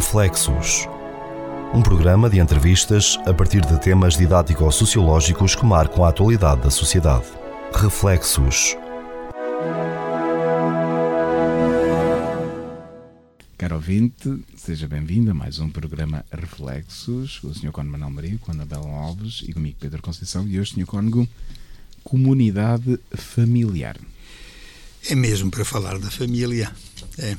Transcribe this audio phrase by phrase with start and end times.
[0.00, 0.88] Reflexos.
[1.74, 7.26] Um programa de entrevistas a partir de temas didático-sociológicos que marcam a atualidade da sociedade.
[7.70, 8.78] Reflexos.
[13.58, 17.70] Caro ouvinte, seja bem-vindo a mais um programa Reflexos, com o Sr.
[17.70, 20.86] Cónigo Manuel Maria, com a Anabela Alves e comigo Pedro Conceição, e hoje, Sr.
[20.86, 21.28] Cónigo,
[22.02, 23.98] comunidade familiar.
[25.10, 26.72] É mesmo para falar da família.
[27.18, 27.36] É.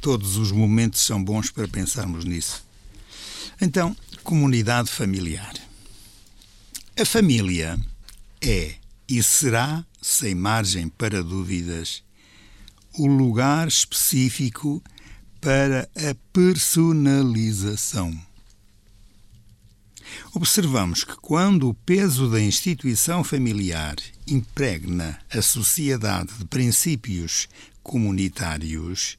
[0.00, 2.64] Todos os momentos são bons para pensarmos nisso.
[3.60, 5.54] Então, comunidade familiar.
[6.98, 7.78] A família
[8.40, 8.76] é
[9.08, 12.02] e será, sem margem para dúvidas,
[12.94, 14.82] o lugar específico
[15.40, 18.20] para a personalização.
[20.34, 23.96] Observamos que quando o peso da instituição familiar
[24.26, 27.48] impregna a sociedade de princípios
[27.82, 29.16] comunitários,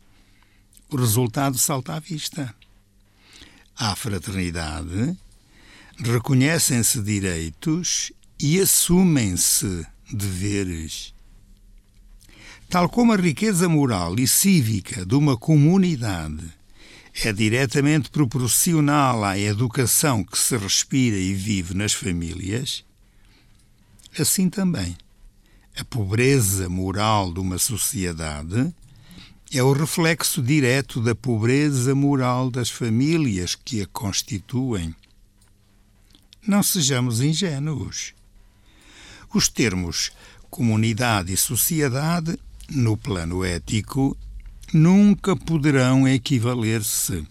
[0.90, 2.54] o resultado salta à vista.
[3.76, 5.18] Há fraternidade,
[5.98, 11.14] reconhecem-se direitos e assumem-se deveres.
[12.70, 16.46] Tal como a riqueza moral e cívica de uma comunidade
[17.24, 22.84] é diretamente proporcional à educação que se respira e vive nas famílias,
[24.18, 24.96] assim também
[25.78, 28.74] a pobreza moral de uma sociedade
[29.52, 34.96] é o reflexo direto da pobreza moral das famílias que a constituem.
[36.46, 38.14] Não sejamos ingênuos.
[39.34, 40.12] Os termos
[40.52, 42.38] comunidade e sociedade,
[42.70, 44.16] no plano ético,
[44.72, 47.26] nunca poderão equivaler-se.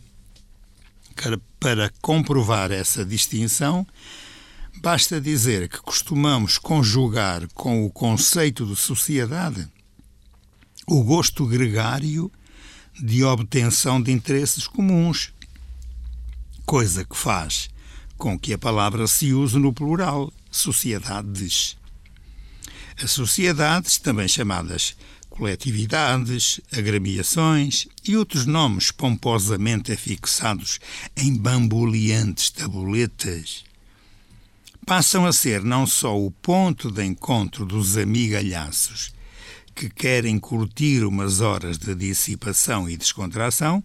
[1.60, 3.86] Para comprovar essa distinção,
[4.80, 9.68] basta dizer que costumamos conjugar com o conceito de sociedade
[10.90, 12.32] o gosto gregário
[12.98, 15.32] de obtenção de interesses comuns,
[16.64, 17.68] coisa que faz
[18.16, 21.76] com que a palavra se use no plural, sociedades.
[23.00, 24.96] As sociedades, também chamadas
[25.28, 30.80] coletividades, agremiações e outros nomes pomposamente afixados
[31.16, 33.62] em bamboleantes tabuletas,
[34.84, 39.12] passam a ser não só o ponto de encontro dos amigalhaços
[39.78, 43.80] que querem curtir umas horas de dissipação e descontração,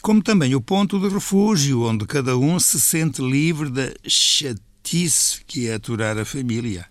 [0.00, 5.66] como também o ponto de refúgio onde cada um se sente livre da chatice que
[5.66, 6.86] é aturar a família.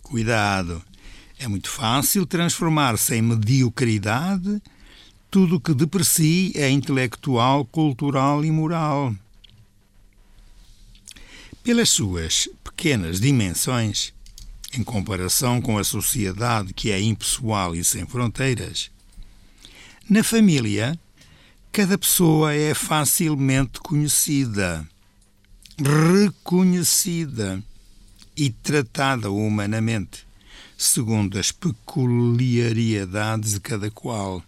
[0.00, 0.80] Cuidado!
[1.40, 4.62] É muito fácil transformar-se em mediocridade
[5.28, 9.12] tudo o que de si é intelectual, cultural e moral.
[11.64, 14.12] Pelas suas pequenas dimensões,
[14.72, 18.90] em comparação com a sociedade que é impessoal e sem fronteiras.
[20.08, 20.98] Na família,
[21.72, 24.86] cada pessoa é facilmente conhecida,
[25.78, 27.62] reconhecida
[28.36, 30.26] e tratada humanamente,
[30.76, 34.42] segundo as peculiaridades de cada qual.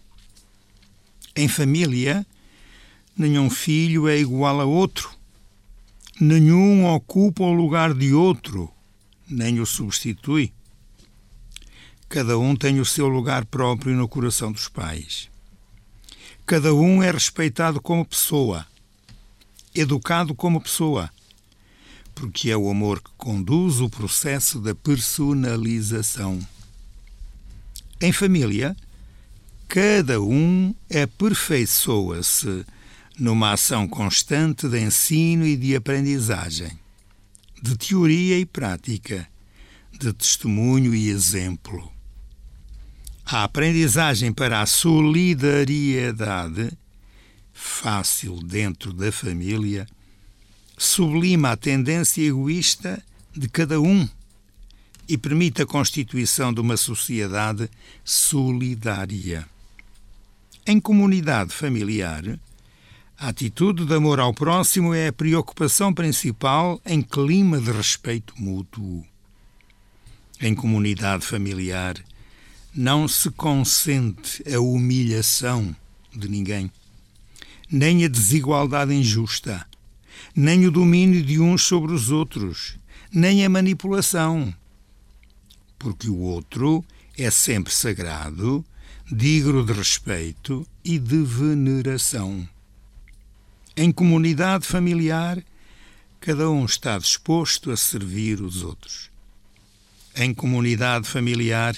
[1.35, 2.25] Em família,
[3.17, 5.09] nenhum filho é igual a outro,
[6.19, 8.71] nenhum ocupa o lugar de outro
[9.29, 10.51] nem o substitui.
[12.09, 15.29] Cada um tem o seu lugar próprio no coração dos pais.
[16.45, 18.67] Cada um é respeitado como pessoa,
[19.73, 21.09] educado como pessoa,
[22.13, 26.39] porque é o amor que conduz o processo da personalização.
[27.99, 28.75] Em família,
[29.67, 32.65] cada um aperfeiçoa-se
[33.17, 36.82] numa ação constante de ensino e de aprendizagem
[37.63, 39.27] de teoria e prática,
[39.97, 41.89] de testemunho e exemplo.
[43.25, 46.77] A aprendizagem para a solidariedade,
[47.53, 49.87] fácil dentro da família,
[50.77, 53.01] sublima a tendência egoísta
[53.31, 54.09] de cada um
[55.07, 57.69] e permite a constituição de uma sociedade
[58.03, 59.47] solidária.
[60.67, 62.37] Em comunidade familiar,
[63.23, 69.01] a atitude de amor ao próximo é a preocupação principal em clima de respeito mútuo.
[70.41, 71.95] Em comunidade familiar,
[72.75, 75.73] não se consente a humilhação
[76.13, 76.69] de ninguém,
[77.71, 79.65] nem a desigualdade injusta,
[80.35, 82.77] nem o domínio de uns sobre os outros,
[83.09, 84.53] nem a manipulação.
[85.79, 86.83] Porque o outro
[87.17, 88.65] é sempre sagrado,
[89.09, 92.51] digno de respeito e de veneração.
[93.75, 95.43] Em comunidade familiar,
[96.19, 99.09] cada um está disposto a servir os outros.
[100.15, 101.75] Em comunidade familiar,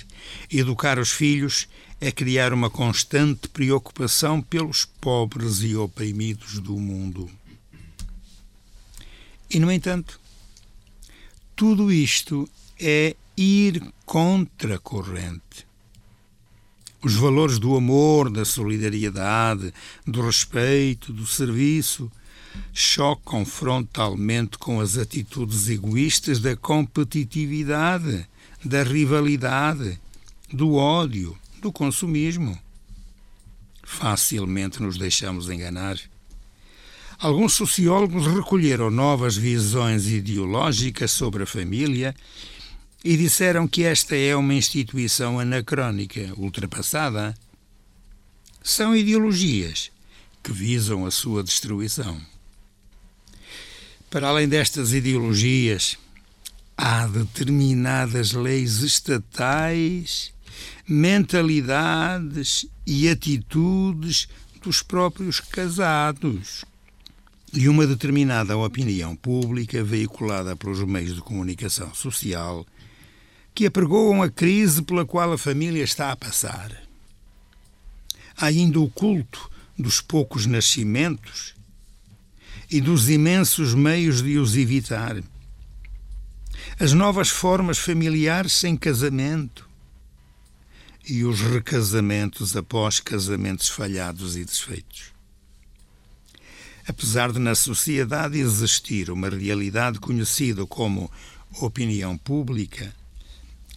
[0.52, 1.70] educar os filhos
[2.02, 7.32] é criar uma constante preocupação pelos pobres e oprimidos do mundo.
[9.50, 10.20] E, no entanto,
[11.56, 15.66] tudo isto é ir contra a corrente.
[17.06, 19.72] Os valores do amor, da solidariedade,
[20.08, 22.12] do respeito, do serviço
[22.74, 28.28] chocam frontalmente com as atitudes egoístas da competitividade,
[28.64, 30.00] da rivalidade,
[30.52, 32.58] do ódio, do consumismo.
[33.84, 36.00] Facilmente nos deixamos enganar.
[37.20, 42.16] Alguns sociólogos recolheram novas visões ideológicas sobre a família
[43.06, 47.38] e disseram que esta é uma instituição anacrónica, ultrapassada.
[48.64, 49.92] São ideologias
[50.42, 52.20] que visam a sua destruição.
[54.10, 56.00] Para além destas ideologias,
[56.76, 60.34] há determinadas leis estatais,
[60.88, 64.28] mentalidades e atitudes
[64.64, 66.66] dos próprios casados
[67.54, 72.66] e uma determinada opinião pública veiculada pelos meios de comunicação social
[73.56, 76.84] que apregoam a crise pela qual a família está a passar.
[78.36, 79.50] Há ainda o culto
[79.80, 81.56] dos poucos nascimentos
[82.70, 85.24] e dos imensos meios de os evitar.
[86.78, 89.70] As novas formas familiares sem casamento
[91.08, 95.14] e os recasamentos após casamentos falhados e desfeitos.
[96.86, 101.10] Apesar de na sociedade existir uma realidade conhecida como
[101.62, 102.94] opinião pública,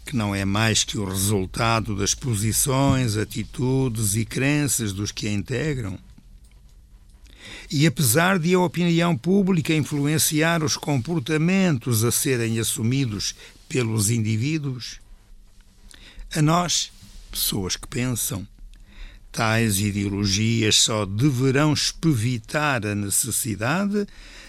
[0.08, 5.30] que não é mais que o resultado das posições, atitudes e crenças dos que a
[5.30, 5.98] integram.
[7.70, 13.34] E apesar de a opinião pública influenciar os comportamentos a serem assumidos
[13.68, 14.98] pelos indivíduos,
[16.34, 16.90] a nós,
[17.30, 18.48] pessoas que pensam,
[19.30, 24.06] tais ideologias só deverão espevitar a necessidade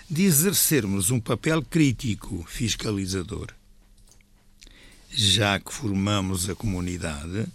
[0.09, 3.58] de exercermos um papel crítico fiscalizador
[5.11, 7.45] já que formamos a comunidade,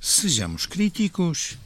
[0.00, 1.58] sejamos críticos.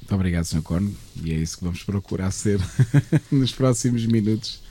[0.00, 0.62] Muito obrigado, Sr.
[0.62, 2.60] Corno, e é isso que vamos procurar ser
[3.30, 4.62] nos próximos minutos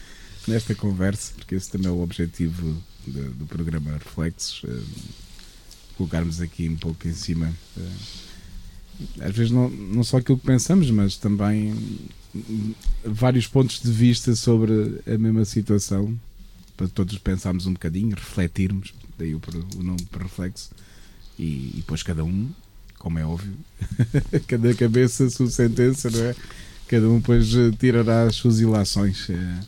[0.48, 4.86] nesta conversa, porque esse também é o objetivo do, do programa Reflexos, uh,
[5.96, 10.90] colocarmos aqui um pouco em cima, uh, às vezes não, não só aquilo que pensamos,
[10.90, 11.76] mas também
[13.04, 16.18] vários pontos de vista sobre a mesma situação
[16.78, 19.42] para todos pensarmos um bocadinho, refletirmos, daí o,
[19.76, 20.70] o nome para reflexo,
[21.38, 22.50] e, e depois cada um,
[23.00, 23.54] como é óbvio,
[24.48, 26.36] cada cabeça a sua sentença, não é?
[26.88, 29.30] Cada um depois eh, tirará as suas ilações.
[29.30, 29.60] Eh,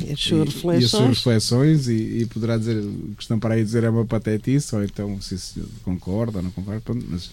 [0.00, 0.82] e as suas reflexões.
[0.82, 3.90] E, as suas reflexões e, e, poderá dizer o que estão para aí dizer é
[3.90, 7.30] uma patetice, ou então se, se concorda ou não concorda, mas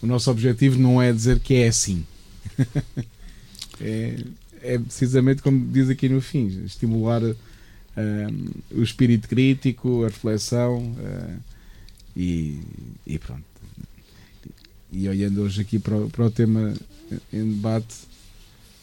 [0.00, 2.04] o nosso objetivo não é dizer que é assim.
[3.80, 4.16] é,
[4.62, 7.22] é precisamente como diz aqui no fim, estimular
[8.70, 11.38] o espírito crítico, a reflexão uh,
[12.16, 12.60] e,
[13.06, 13.44] e, pronto.
[14.92, 16.74] E olhando hoje aqui para o, para o tema
[17.32, 17.94] em debate,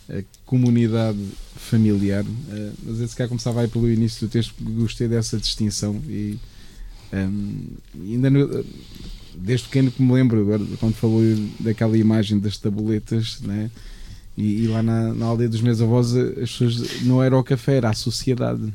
[0.09, 1.19] a comunidade
[1.55, 6.37] familiar, uh, mas esse cá começava aí pelo início do texto, gostei dessa distinção e
[7.13, 8.65] um, ainda no,
[9.35, 11.21] desde pequeno que me lembro, quando falou
[11.59, 13.69] daquela imagem das tabuletas, né?
[14.35, 17.77] E, e lá na, na, aldeia dos meus avós, as pessoas não era o café,
[17.77, 18.71] era a sociedade.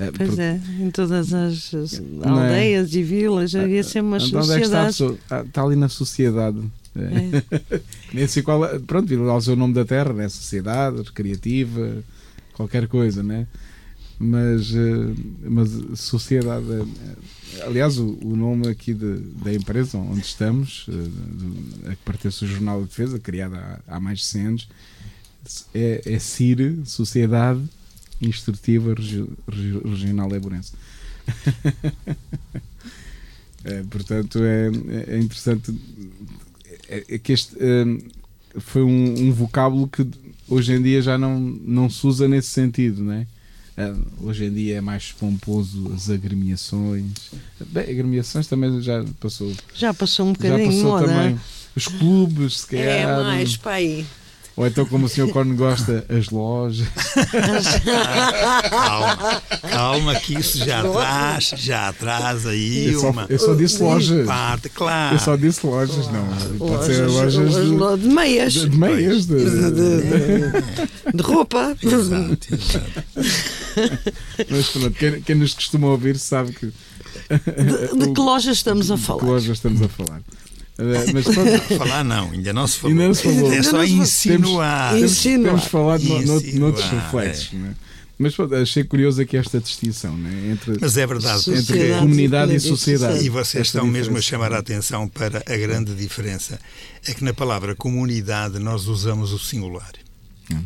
[0.00, 0.40] É, pois Porque...
[0.40, 2.26] é, em todas as é?
[2.26, 2.98] aldeias é?
[2.98, 4.90] e vilas havia sempre uma então, sociedade.
[4.90, 6.58] Está, ah, está, ali na sociedade.
[6.96, 7.80] É.
[8.14, 8.62] Nem sei qual.
[8.80, 10.26] Pronto, lá o seu nome da terra, né?
[10.30, 12.02] Sociedade, recreativa,
[12.54, 13.46] qualquer coisa, né?
[14.18, 16.64] Mas, eh, mas sociedade.
[16.70, 22.42] Eh, aliás, o, o nome aqui de, da empresa onde estamos, eh, a que pertence
[22.44, 24.68] ao Jornal de Defesa, criada há, há mais de 100 anos,
[25.74, 27.62] é, é CIR, Sociedade
[28.20, 28.94] Instrutiva
[29.84, 30.72] Regional Leburense.
[33.64, 35.74] é, portanto, é, é interessante
[36.88, 37.84] é, é que este é,
[38.58, 40.06] foi um, um, vocábulo que
[40.48, 43.26] hoje em dia já não, não se usa nesse sentido, né?
[43.76, 47.30] É, hoje em dia é mais pomposo as agremiações.
[47.68, 49.52] Bem, agremiações também já passou.
[49.72, 50.72] Já passou um bocadinho.
[50.72, 51.06] Já passou moda.
[51.06, 51.40] também.
[51.76, 52.86] Os clubes, se calhar.
[52.86, 54.04] É mais para aí.
[54.56, 55.28] Ou então, como o Sr.
[55.32, 56.86] Corno gosta, as lojas.
[58.70, 63.26] calma, calma, que isso já traz, já traz aí eu só, uma.
[63.28, 64.26] Eu só disse lojas.
[64.26, 65.14] Parte, claro.
[65.16, 66.26] Eu só disse lojas, não.
[66.58, 68.52] Pode ser lojas de, de meias.
[68.52, 71.76] De, de meias, de, de, de, de roupa.
[71.82, 73.04] Exato, exato.
[74.50, 78.96] Mas pronto, quem, quem nos costuma ouvir sabe que De, de que loja estamos a
[78.96, 79.20] falar?
[79.20, 80.20] De que loja estamos a falar?
[80.80, 81.76] Eh, mas pode...
[81.76, 82.92] falar não, ainda não se falou.
[82.92, 83.52] Ainda não se falou.
[83.52, 84.94] É só insinuar.
[84.94, 87.52] Temos, temos, temos falado insinuar, noutros reflexos.
[87.54, 87.90] É.
[88.18, 90.50] Mas achei curioso aqui esta distinção né?
[90.52, 91.50] entre, Mas é verdade.
[91.54, 93.24] entre comunidade e sociedade.
[93.24, 96.60] E vocês estão mesmo a chamar a atenção para a grande diferença.
[97.06, 99.92] É que na palavra comunidade nós usamos o singular.
[100.52, 100.62] Hum.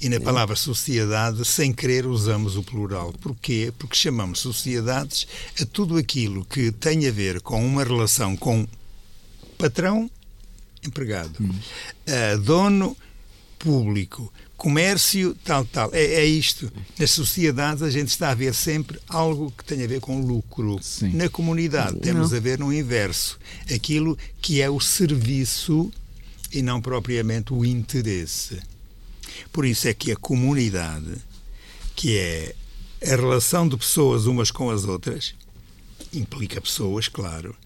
[0.00, 3.14] E na palavra sociedade, sem querer, usamos o plural.
[3.20, 3.72] Porquê?
[3.78, 5.28] Porque chamamos sociedades
[5.60, 8.66] a tudo aquilo que tem a ver com uma relação com
[9.60, 10.10] patrão,
[10.84, 11.50] empregado, hum.
[11.50, 12.96] uh, dono,
[13.58, 15.90] público, comércio, tal, tal.
[15.92, 16.72] É, é, isto.
[16.98, 20.78] Nas sociedades a gente está a ver sempre algo que tem a ver com lucro.
[20.82, 21.10] Sim.
[21.14, 22.36] Na comunidade temos não.
[22.36, 23.38] a ver no inverso.
[23.74, 25.92] Aquilo que é o serviço
[26.52, 28.58] e não propriamente o interesse.
[29.52, 31.16] Por isso é que a comunidade,
[31.94, 32.54] que é
[33.02, 35.34] a relação de pessoas umas com as outras,
[36.12, 37.56] implica pessoas, claro,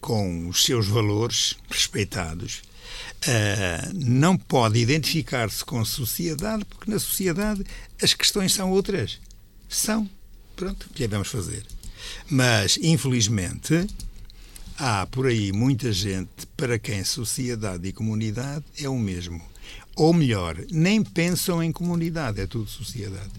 [0.00, 2.62] com os seus valores respeitados,
[3.26, 7.64] uh, não pode identificar-se com a sociedade, porque na sociedade
[8.02, 9.18] as questões são outras.
[9.68, 10.08] São.
[10.56, 11.64] Pronto, o que é vamos fazer?
[12.28, 13.86] Mas, infelizmente,
[14.76, 19.40] há por aí muita gente para quem sociedade e comunidade é o mesmo.
[19.96, 23.30] Ou melhor, nem pensam em comunidade, é tudo sociedade.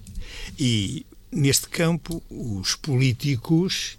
[0.58, 3.98] E, neste campo, os políticos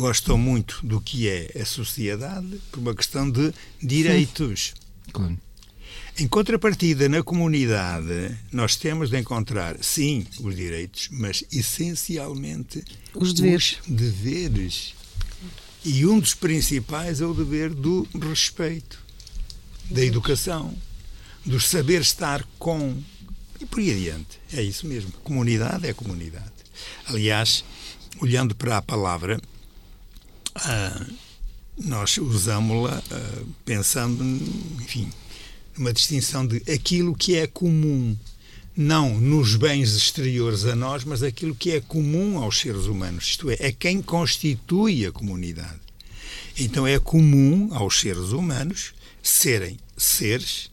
[0.00, 3.52] gostam muito do que é a sociedade por uma questão de
[3.82, 4.74] direitos.
[5.12, 5.38] Claro.
[6.18, 13.78] Em contrapartida, na comunidade, nós temos de encontrar, sim, os direitos, mas essencialmente os deveres.
[13.82, 14.94] Os deveres.
[15.84, 19.02] E um dos principais é o dever do respeito,
[19.90, 20.74] da educação,
[21.44, 22.96] do saber estar com.
[23.58, 24.38] E por aí adiante.
[24.52, 25.12] É isso mesmo.
[25.24, 26.52] Comunidade é comunidade.
[27.06, 27.64] Aliás,
[28.20, 29.40] olhando para a palavra,
[30.54, 31.06] ah,
[31.78, 34.24] nós usamos-la ah, pensando,
[34.82, 35.10] enfim,
[35.76, 38.16] numa distinção de aquilo que é comum,
[38.76, 43.50] não nos bens exteriores a nós, mas aquilo que é comum aos seres humanos, isto
[43.50, 45.80] é, é quem constitui a comunidade.
[46.58, 50.70] Então é comum aos seres humanos serem seres,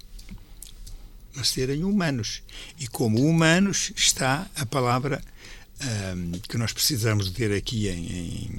[1.36, 2.42] mas serem humanos.
[2.80, 5.22] E como humanos está a palavra
[5.80, 6.16] ah,
[6.48, 8.50] que nós precisamos ter aqui em, em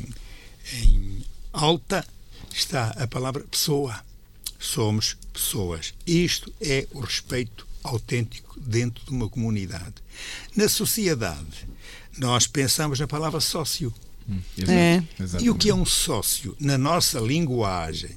[0.72, 2.06] em alta
[2.52, 4.02] está a palavra pessoa.
[4.58, 5.94] Somos pessoas.
[6.06, 9.94] Isto é o respeito autêntico dentro de uma comunidade.
[10.56, 11.68] Na sociedade,
[12.18, 13.94] nós pensamos na palavra sócio.
[14.28, 15.02] Hum, é.
[15.40, 16.56] E o que é um sócio?
[16.58, 18.16] Na nossa linguagem,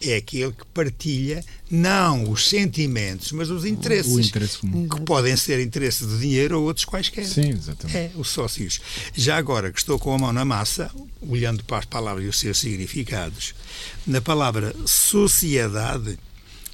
[0.00, 4.12] é aquele que partilha não os sentimentos, mas os interesses.
[4.12, 4.88] O interesse comum.
[4.88, 7.26] Que podem ser interesses de dinheiro ou outros quaisquer.
[7.26, 7.96] Sim, exatamente.
[7.96, 8.80] É, os sócios.
[9.14, 10.90] Já agora que estou com a mão na massa,
[11.20, 13.54] olhando para as palavras e os seus significados,
[14.06, 16.18] na palavra sociedade,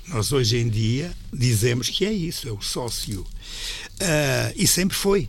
[0.08, 3.22] nós hoje em dia dizemos que é isso, é o sócio.
[3.22, 5.28] Uh, e sempre foi.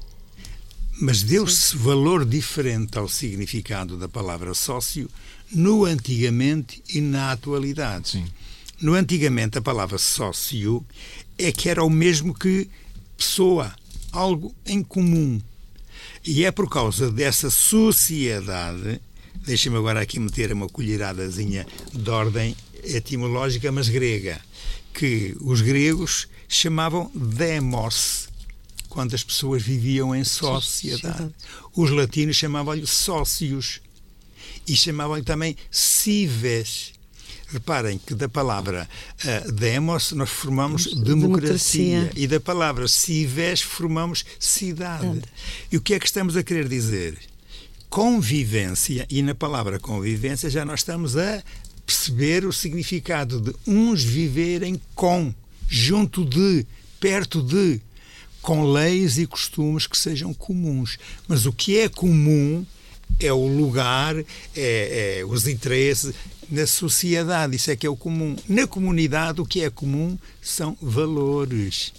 [0.99, 5.09] Mas deu-se valor diferente ao significado da palavra sócio
[5.51, 8.09] no antigamente e na atualidade.
[8.09, 8.25] Sim.
[8.79, 10.85] No antigamente, a palavra sócio
[11.37, 12.69] é que era o mesmo que
[13.17, 13.73] pessoa,
[14.11, 15.41] algo em comum.
[16.25, 19.01] E é por causa dessa sociedade,
[19.45, 24.39] deixem-me agora aqui meter uma colheradazinha de ordem etimológica, mas grega,
[24.93, 28.29] que os gregos chamavam demos,
[28.89, 31.33] quando as pessoas viviam em sociedade.
[31.75, 33.81] Os latinos chamavam-lhe sócios
[34.67, 36.93] e chamavam-lhe também cives.
[37.49, 38.89] Reparem que da palavra
[39.23, 45.21] uh, demos nós formamos democracia, democracia, e da palavra cives formamos cidade.
[45.71, 47.17] E o que é que estamos a querer dizer?
[47.89, 51.41] Convivência, e na palavra convivência já nós estamos a
[51.85, 55.33] perceber o significado de uns viverem com,
[55.69, 56.67] junto de,
[56.99, 57.79] perto de,
[58.41, 60.99] com leis e costumes que sejam comuns.
[61.29, 62.65] Mas o que é comum
[63.19, 66.13] é o lugar, é, é, os interesses
[66.49, 67.55] na sociedade.
[67.55, 68.35] Isso é que é o comum.
[68.47, 71.93] Na comunidade, o que é comum são valores.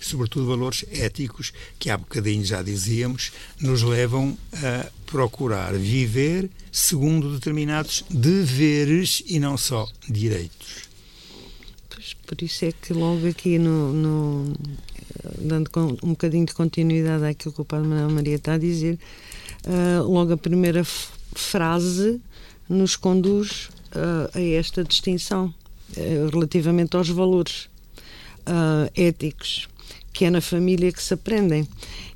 [0.00, 8.04] Sobretudo valores éticos, que há bocadinho já dizíamos, nos levam a procurar viver segundo determinados
[8.10, 10.88] deveres e não só direitos.
[11.88, 14.54] Pois, por isso é que logo aqui no, no
[15.38, 15.70] dando
[16.02, 18.98] um bocadinho de continuidade àquilo que o Padre Manuel Maria está a dizer,
[19.66, 22.20] uh, logo a primeira frase
[22.68, 25.54] nos conduz uh, a esta distinção
[25.96, 27.70] uh, relativamente aos valores
[28.96, 29.68] éticos
[30.12, 31.66] que é na família que se aprendem.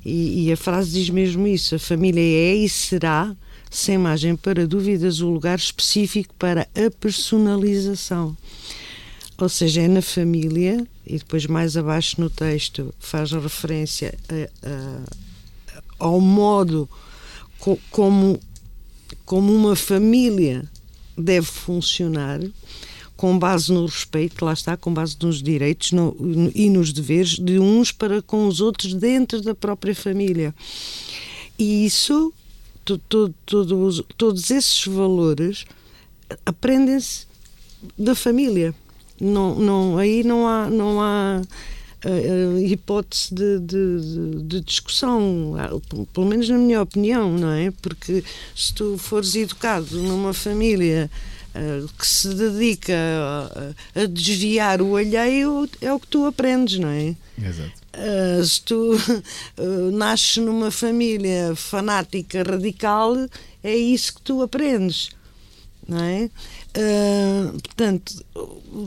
[0.05, 3.35] E, e, a frase diz mesmo isso: a família é e será
[3.69, 8.35] sem margem para dúvidas, o lugar específico para a personalização.
[9.37, 15.03] Ou seja, é na família, e depois mais abaixo no texto faz referência a, a,
[15.99, 16.89] ao modo
[17.59, 18.39] co, como,
[19.25, 20.69] como uma família
[21.17, 22.39] deve funcionar,
[23.15, 26.15] com base no respeito, lá está, com base nos direitos no,
[26.53, 30.53] e nos deveres de uns para com os outros dentro da própria família.
[31.57, 32.31] E isso,
[32.85, 35.65] to, to, todos, todos esses valores
[36.45, 37.25] aprendem-se
[37.97, 38.73] da família.
[39.19, 41.41] Não, não, aí não há, não há
[42.05, 45.55] uh, hipótese de, de, de, discussão,
[46.13, 47.71] pelo menos na minha opinião, não é?
[47.81, 48.23] Porque
[48.55, 51.09] se tu fores educado numa família
[51.55, 56.89] uh, que se dedica a, a, desviar o alheio, é o que tu aprendes, não
[56.89, 57.15] é?
[57.41, 57.71] Exato.
[57.93, 63.15] Uh, se tu uh, nasces numa família fanática radical,
[63.63, 65.09] é isso que tu aprendes,
[65.87, 66.29] não é?
[66.75, 68.23] Uh, portanto,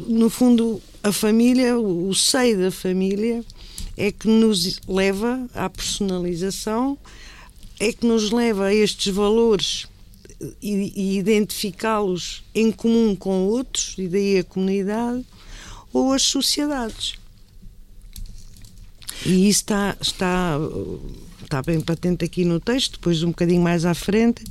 [0.07, 3.45] no fundo, a família, o seio da família,
[3.97, 6.97] é que nos leva à personalização,
[7.79, 9.87] é que nos leva a estes valores
[10.63, 15.25] e, e identificá-los em comum com outros, e daí a comunidade,
[15.93, 17.15] ou as sociedades.
[19.27, 20.57] E isso está, está,
[21.43, 24.43] está bem patente aqui no texto, depois um bocadinho mais à frente,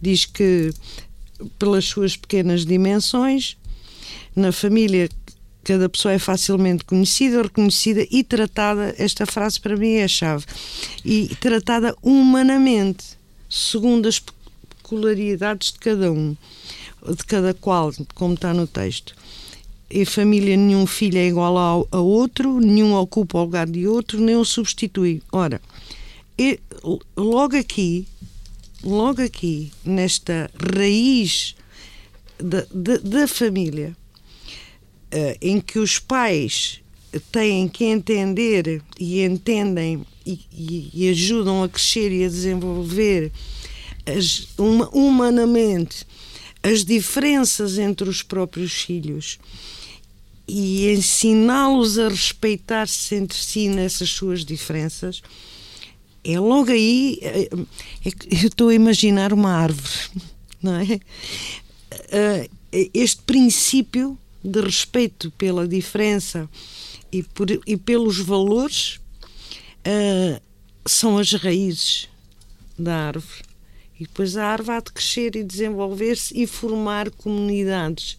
[0.00, 0.72] diz que
[1.58, 3.56] pelas suas pequenas dimensões,
[4.34, 5.08] na família
[5.64, 10.44] cada pessoa é facilmente conhecida, reconhecida e tratada, esta frase para mim é a chave,
[11.04, 13.04] e tratada humanamente,
[13.48, 16.36] segundo as peculiaridades de cada um,
[17.08, 19.16] de cada qual, como está no texto.
[19.90, 24.20] Em família, nenhum filho é igual ao, a outro, nenhum ocupa o lugar de outro,
[24.20, 25.22] nem o substitui.
[25.32, 25.60] Ora,
[26.38, 26.58] e,
[27.16, 28.06] logo aqui,
[28.84, 31.56] logo aqui, nesta raiz
[32.38, 33.96] da, família,
[35.12, 36.80] uh, em que os pais
[37.32, 43.32] têm que entender e entendem e, e, e ajudam a crescer e a desenvolver
[44.06, 46.06] as, uma, humanamente
[46.62, 49.38] as diferenças entre os próprios filhos
[50.46, 55.22] e ensiná-los a respeitar-se entre si nessas suas diferenças,
[56.24, 57.18] é logo aí.
[57.22, 59.92] É, eu estou a imaginar uma árvore,
[60.62, 61.00] não é?
[62.08, 62.48] Eh,
[62.92, 66.48] este princípio de respeito pela diferença
[67.10, 69.00] e, por, e pelos valores
[69.86, 70.40] uh,
[70.84, 72.08] são as raízes
[72.78, 73.42] da árvore.
[73.98, 78.18] E depois a árvore há de crescer e desenvolver-se e formar comunidades.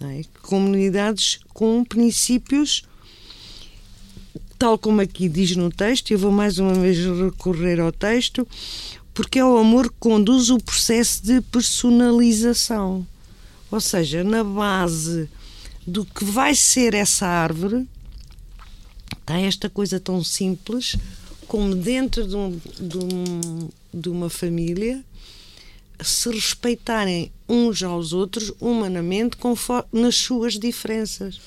[0.00, 0.22] É?
[0.42, 2.84] Comunidades com princípios,
[4.62, 8.46] tal como aqui diz no texto, eu vou mais uma vez recorrer ao texto,
[9.12, 13.04] porque é o amor que conduz o processo de personalização.
[13.72, 15.28] Ou seja, na base
[15.84, 17.88] do que vai ser essa árvore,
[19.18, 20.94] está esta coisa tão simples
[21.48, 25.04] como dentro de, um, de, um, de uma família
[26.00, 31.40] se respeitarem uns aos outros humanamente conforme, nas suas diferenças.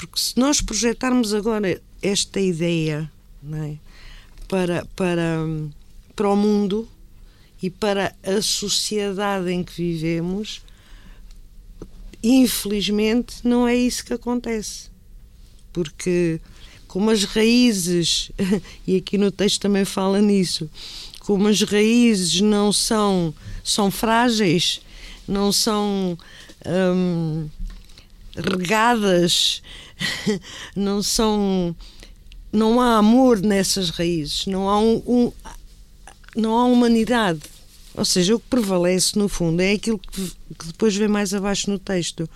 [0.00, 3.12] Porque se nós projetarmos agora esta ideia
[3.52, 3.74] é?
[4.48, 5.46] para, para,
[6.16, 6.88] para o mundo
[7.62, 10.62] e para a sociedade em que vivemos,
[12.22, 14.88] infelizmente não é isso que acontece.
[15.70, 16.40] Porque
[16.88, 18.32] como as raízes,
[18.86, 20.70] e aqui no texto também fala nisso,
[21.18, 24.80] como as raízes não são, são frágeis,
[25.28, 26.16] não são
[26.66, 27.50] hum,
[28.34, 29.62] regadas,
[30.74, 31.74] não são.
[32.52, 35.32] Não há amor nessas raízes, não há, um, um,
[36.34, 37.40] não há humanidade.
[37.94, 41.70] Ou seja, o que prevalece, no fundo, é aquilo que, que depois vem mais abaixo
[41.70, 42.28] no texto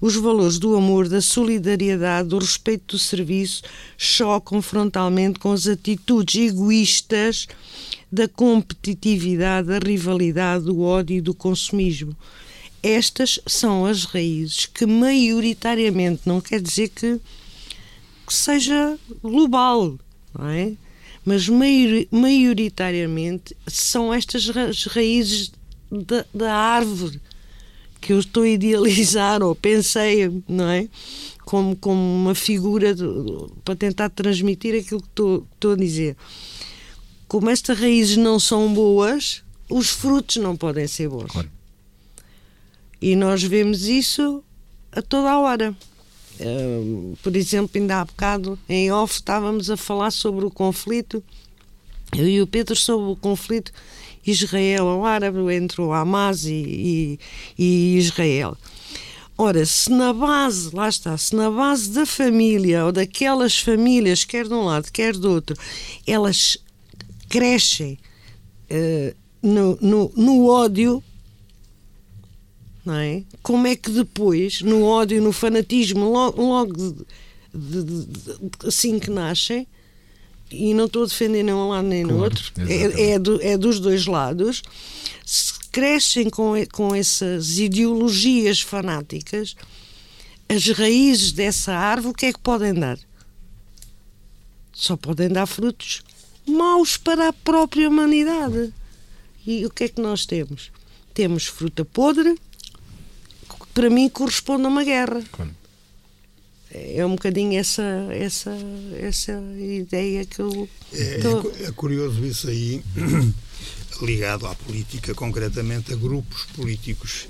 [0.00, 3.62] os valores do amor, da solidariedade, do respeito do serviço
[3.96, 7.46] chocam frontalmente com as atitudes egoístas
[8.12, 12.14] da competitividade, da rivalidade, do ódio e do consumismo.
[12.84, 17.18] Estas são as raízes que maioritariamente não quer dizer que,
[18.26, 19.98] que seja global,
[20.38, 20.74] não é?
[21.24, 25.50] Mas maioritariamente são estas as raízes
[25.90, 27.18] da, da árvore
[28.02, 30.86] que eu estou a idealizar ou pensei, não é?
[31.42, 33.06] Como, como uma figura de,
[33.64, 36.18] para tentar transmitir aquilo que estou, estou a dizer.
[37.26, 41.32] Como estas raízes não são boas, os frutos não podem ser bons.
[41.32, 41.53] Claro.
[43.00, 44.42] E nós vemos isso
[44.92, 45.74] a toda a hora.
[47.22, 51.22] Por exemplo, ainda há bocado, em off, estávamos a falar sobre o conflito
[52.16, 53.72] Eu e o Pedro sobre o conflito
[54.26, 57.18] Israel-árabe entre o Hamas e, e,
[57.58, 58.56] e Israel.
[59.36, 64.46] Ora, se na base, lá está, se na base da família ou daquelas famílias, quer
[64.46, 65.56] de um lado, quer do outro,
[66.06, 66.56] elas
[67.28, 67.98] crescem
[68.70, 71.02] uh, no, no, no, ódio,
[72.84, 73.22] não é?
[73.42, 79.10] Como é que depois, no ódio, no fanatismo, logo, logo de, de, de, assim que
[79.10, 79.66] nascem,
[80.50, 83.42] e não estou a defender nem um lado nem no claro, outro, é, é, do,
[83.42, 84.62] é dos dois lados,
[85.24, 89.56] se crescem com, com essas ideologias fanáticas,
[90.48, 92.98] as raízes dessa árvore, o que é que podem dar?
[94.72, 96.02] Só podem dar frutos
[96.46, 98.72] maus para a própria humanidade.
[99.46, 100.70] E o que é que nós temos?
[101.12, 102.38] Temos fruta podre,
[103.74, 105.22] para mim corresponde a uma guerra.
[106.70, 108.50] É um bocadinho essa, essa,
[108.98, 110.68] essa ideia que eu.
[110.92, 111.50] É, tô...
[111.62, 112.82] é curioso isso aí,
[114.02, 117.28] ligado à política, concretamente a grupos políticos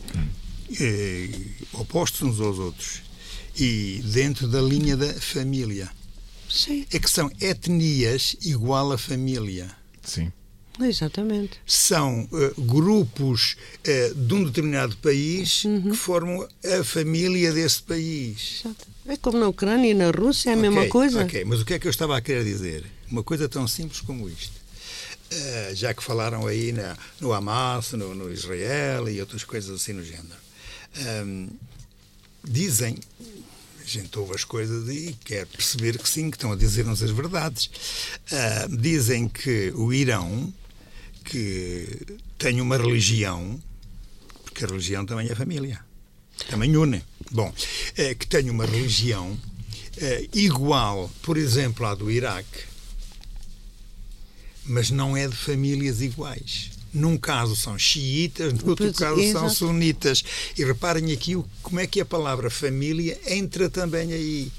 [0.80, 1.28] eh,
[1.74, 3.02] opostos uns aos outros
[3.58, 5.90] e dentro da linha da família.
[6.48, 6.86] Sim.
[6.90, 9.70] É que são etnias igual a família.
[10.02, 10.32] Sim.
[10.80, 11.60] Exatamente.
[11.66, 13.56] São uh, grupos
[13.86, 15.90] uh, de um determinado país uhum.
[15.90, 18.62] que formam a família desse país.
[18.64, 18.86] Exato.
[19.06, 21.22] É como na Ucrânia e na Rússia, é a okay, mesma coisa.
[21.22, 22.84] Ok, mas o que é que eu estava a querer dizer?
[23.10, 24.64] Uma coisa tão simples como isto.
[25.32, 29.92] Uh, já que falaram aí na, no Hamas, no, no, Israel e outras coisas assim
[29.92, 30.44] no género.
[31.24, 31.48] Um,
[32.42, 32.96] dizem,
[33.80, 37.10] a gente ouve as coisas e quer perceber que sim, que estão a dizer-nos as
[37.10, 37.70] verdades.
[38.30, 40.52] Uh, dizem que o Irão,
[41.24, 43.60] que tem uma religião,
[44.44, 45.80] porque a religião também é família,
[46.48, 47.02] também une.
[47.30, 47.52] Bom,
[47.96, 49.36] é, que tem uma religião
[49.96, 52.64] é, igual, por exemplo, à do Iraque,
[54.66, 56.70] mas não é de famílias iguais.
[56.92, 59.46] Num caso são xiitas, no outro pois, caso exato.
[59.46, 60.22] são sunitas.
[60.56, 64.52] E reparem aqui como é que a palavra família entra também aí.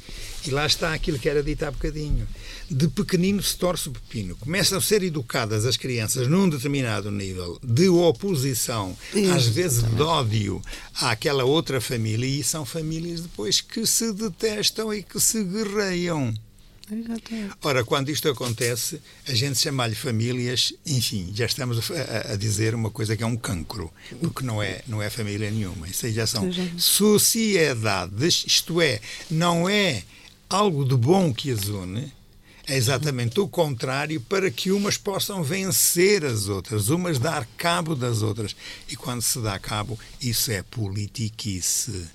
[0.45, 2.27] E lá está aquilo que era dito há bocadinho.
[2.69, 4.35] De pequenino se torce o pepino.
[4.37, 8.97] Começam a ser educadas as crianças num determinado nível de oposição,
[9.35, 10.61] às vezes de ódio
[10.99, 16.33] àquela outra família, e são famílias depois que se detestam e que se guerreiam.
[16.91, 17.55] Exatamente.
[17.63, 22.91] Ora, quando isto acontece, a gente chama-lhe famílias, enfim, já estamos a, a, dizer uma
[22.91, 25.87] coisa que é um cancro, porque não é, não é família nenhuma.
[25.87, 26.47] Isso aí já são
[26.77, 29.01] sociedades, isto é,
[29.31, 30.03] não é
[30.49, 32.11] algo de bom que as une,
[32.67, 38.21] é exatamente o contrário para que umas possam vencer as outras, umas dar cabo das
[38.21, 38.55] outras.
[38.89, 42.07] E quando se dá cabo, isso é politiquice.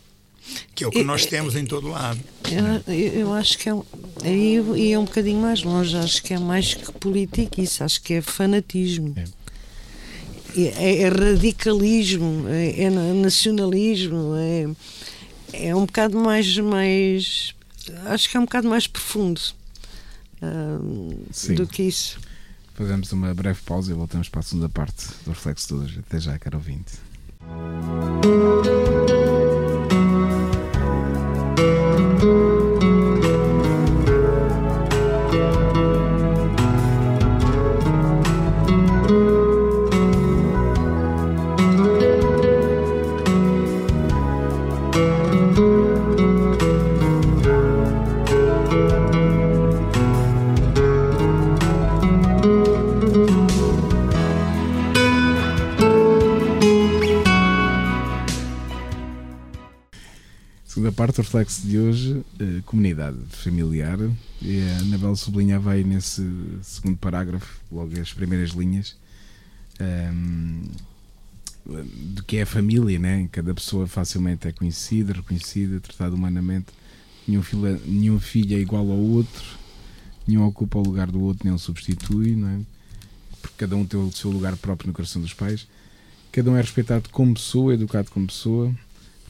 [0.75, 2.19] Que é o que nós temos em todo lado.
[2.51, 3.73] Eu, eu acho que é,
[4.25, 8.15] aí é, é um bocadinho mais longe, acho que é mais que politiquice, acho que
[8.15, 9.15] é fanatismo.
[9.17, 9.25] É.
[10.57, 17.55] É, é, radicalismo, é, é nacionalismo, é, é um bocado mais, mais
[18.07, 19.41] acho que é um bocado mais profundo
[20.43, 22.19] uh, do que isso.
[22.75, 25.99] Fazemos uma breve pausa e voltamos para a segunda parte do Reflexo de hoje.
[26.01, 26.95] Até já, caro ouvinte.
[60.93, 63.99] Parte do reflexo de hoje, eh, comunidade familiar.
[64.41, 66.23] E a Anabel sublinhava aí nesse
[66.63, 68.97] segundo parágrafo, logo as primeiras linhas,
[69.81, 71.83] um, ehm,
[72.15, 73.29] do que é a família, né?
[73.31, 76.69] Cada pessoa facilmente é conhecida, reconhecida, tratada humanamente.
[77.27, 79.45] Nenhum filho, nenhum filho é igual ao outro,
[80.27, 82.61] nenhum ocupa o lugar do outro, nem o substitui, não é?
[83.41, 85.67] Porque cada um tem o seu lugar próprio no coração dos pais.
[86.33, 88.75] Cada um é respeitado como pessoa, educado como pessoa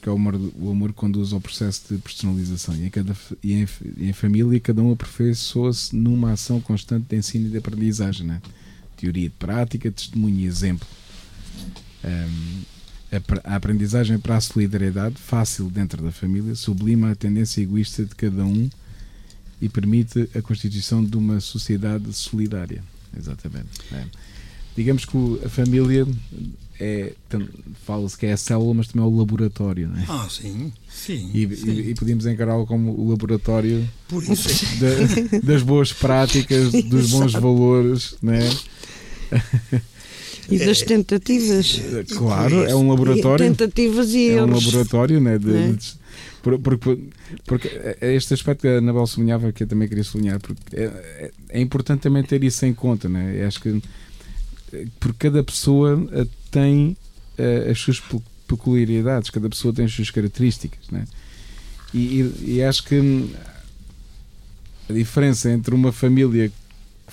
[0.01, 3.53] porque é o amor, o amor conduz ao processo de personalização e em, cada, e
[3.53, 8.41] em, em família cada um aperfeiçoa-se numa ação constante de ensino e de aprendizagem, né?
[8.97, 10.89] teoria de prática, testemunho e exemplo.
[12.03, 12.63] Um,
[13.13, 18.15] a, a aprendizagem para a solidariedade, fácil dentro da família, sublima a tendência egoísta de
[18.15, 18.71] cada um
[19.61, 22.83] e permite a constituição de uma sociedade solidária.
[23.15, 23.69] Exatamente.
[23.93, 24.07] É.
[24.77, 26.07] Digamos que a família
[26.81, 27.13] é,
[27.85, 30.05] fala-se que é a célula, mas também é o laboratório, não é?
[30.09, 31.31] Ah, sim, sim.
[31.35, 31.71] E, sim.
[31.71, 35.39] e, e podíamos encará-lo como o laboratório é.
[35.41, 38.49] das boas práticas, dos bons valores, não é?
[40.51, 41.81] E das tentativas.
[42.17, 43.45] Claro, é um laboratório.
[43.47, 45.39] Tentativas e é um laboratório, né?
[45.39, 45.73] De, É.
[45.73, 46.01] de-
[46.43, 46.99] por- porque,
[47.47, 47.69] porque
[48.01, 51.31] é este aspecto que a Anabel sublinhava que eu também queria sublinhar, porque é, é-
[51.51, 53.37] é importante também ter isso em conta, né?
[53.43, 53.81] Eu acho que
[54.99, 56.97] porque cada pessoa eh, tem
[57.39, 61.05] eh, as suas pe- peculiaridades, cada pessoa tem as suas características, né?
[61.93, 63.29] E, e- e acho que hum,
[64.89, 66.55] a diferença entre uma família que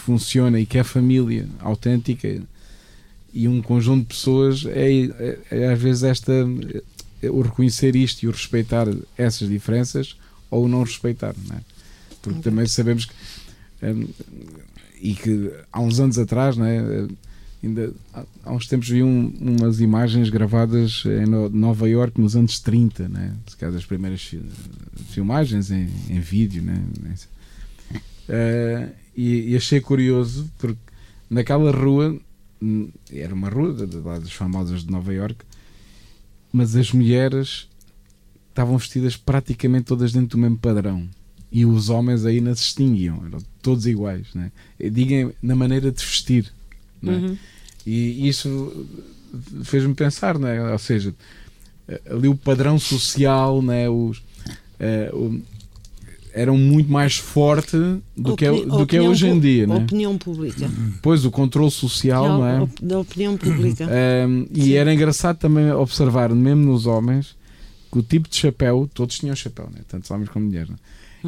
[0.02, 2.42] funciona e que é família autêntica
[3.34, 6.32] e um conjunto de pessoas é, é- é às vezes esta
[7.22, 10.16] é o reconhecer isto e o respeitar essas diferenças
[10.50, 11.60] ou o não respeitar, não é?
[12.22, 13.14] Porque também sabemos que
[13.84, 14.08] hum,
[15.02, 17.08] e que há uns anos atrás, não é?
[17.64, 22.60] Ainda há- uns tempos vi um- umas imagens gravadas em No- Nova York nos anos
[22.60, 23.36] 30, né?
[23.48, 24.42] Se calhar das primeiras fi-
[25.10, 26.82] filmagens em, em vídeo, né?
[28.30, 30.80] Eh, e, e achei curioso porque
[31.30, 32.20] naquela rua
[32.62, 35.38] hum, era uma rua das famosas de Nova York,
[36.52, 37.68] mas as mulheres
[38.50, 41.08] estavam vestidas praticamente todas dentro do mesmo padrão
[41.52, 44.52] e os homens aí não se distinguiam, eram todos iguais, né?
[44.92, 46.52] Digam na maneira de vestir,
[47.02, 47.14] né?
[47.14, 47.38] Uhum.
[47.86, 48.86] E isso
[49.64, 50.72] fez-me pensar, né?
[50.72, 51.14] ou seja,
[52.10, 53.90] ali o padrão social, né?
[53.90, 54.22] Os,
[54.80, 55.12] eh,
[56.38, 57.76] eram muito mais forte
[58.16, 59.76] do que é, do que é hoje em dia, né?
[59.76, 60.70] Opinião pública.
[61.02, 62.68] Pois o controle social, não é?
[62.80, 63.88] Da opinião pública.
[64.28, 64.74] Um, e Sim.
[64.74, 67.36] era engraçado também observar, mesmo nos homens,
[67.92, 69.82] que o tipo de chapéu, todos tinham chapéu, né?
[69.88, 70.76] tanto homens como mulheres, né?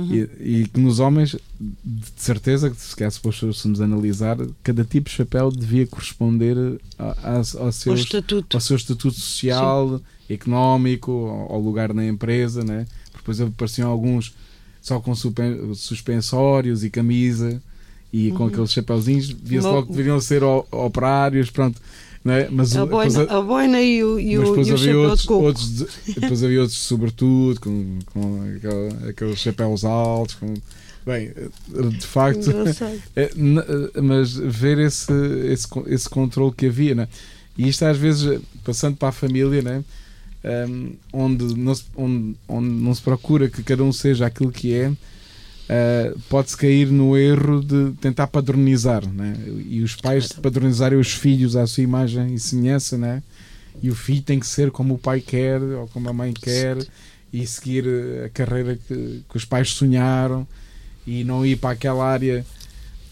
[0.02, 0.28] Uhum.
[0.40, 5.16] e, que nos homens, de certeza, que se calhar se fôssemos analisar, cada tipo de
[5.16, 6.56] chapéu devia corresponder
[6.98, 8.56] a- a- ao, seu, estatuto.
[8.58, 11.12] ao seu estatuto social, económico,
[11.50, 12.86] ao, lugar na empresa, né?
[13.16, 14.34] Depois apareciam alguns
[14.82, 15.14] só com
[15.76, 17.62] suspensórios e camisa
[18.12, 18.50] e com Uhum.
[18.50, 21.80] aqueles chapéuzinhos, via-se logo que deveriam ser operários, pronto.
[22.30, 22.48] Né?
[22.52, 25.28] Mas A depois boina, a boina e o, e o, e o chapéu outros, de
[25.28, 25.44] coco.
[25.46, 25.88] outros de-
[26.20, 30.54] depois havia outros sobretudo com, com aquele- aqueles chapéus altos com,
[31.06, 31.32] bem,
[31.98, 32.52] de facto
[33.16, 35.12] é, eh, mas ver esse,
[35.52, 37.08] esse, esse controle que havia né?
[37.58, 39.84] e isto às vezes passando para a família né?
[40.44, 44.72] Ehm, onde, não se, onde, onde não se procura que cada um seja aquilo que
[44.74, 44.92] é
[45.70, 49.36] eh, pode-se cair no erro de tentar padronizar né?
[49.68, 53.22] e os pais padronizarem os filhos à sua imagem e semelhança né?
[53.82, 56.78] e o filho tem que ser como o pai quer ou como a mãe quer
[57.32, 60.48] e seguir eh, a carreira que, que os pais sonharam
[61.06, 62.44] e não ir para aquela área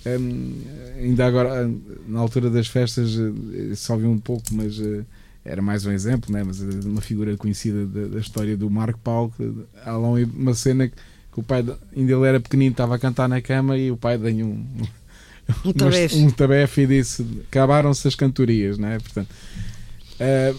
[0.06, 0.62] hum,
[1.00, 5.04] ainda agora hum, na altura das festas eh, só vi um pouco mas eh,
[5.46, 6.43] era mais um exemplo né?
[6.43, 9.52] mas uma figura conhecida da, da história do Marco Paulo que
[9.86, 10.96] há lá um- uma cena que,
[11.38, 11.63] que o pai
[11.95, 14.65] ainda ele era pequenino estava a cantar na cama e o pai deu um,
[15.63, 16.15] Um tabefe.
[16.17, 18.97] um tabefe e disse acabaram-se as cantorias né?
[19.00, 19.30] portanto
[20.19, 20.54] eh,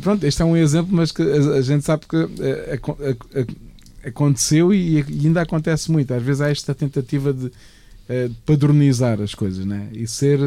[0.00, 3.40] pronto, este é um exemplo mas que a, a gente sabe que eh, aco- a-
[3.40, 7.50] a- aconteceu e, e ainda acontece muito às vezes há esta tentativa de
[8.08, 9.88] eh, de padronizar as coisas né?
[9.92, 10.38] e ser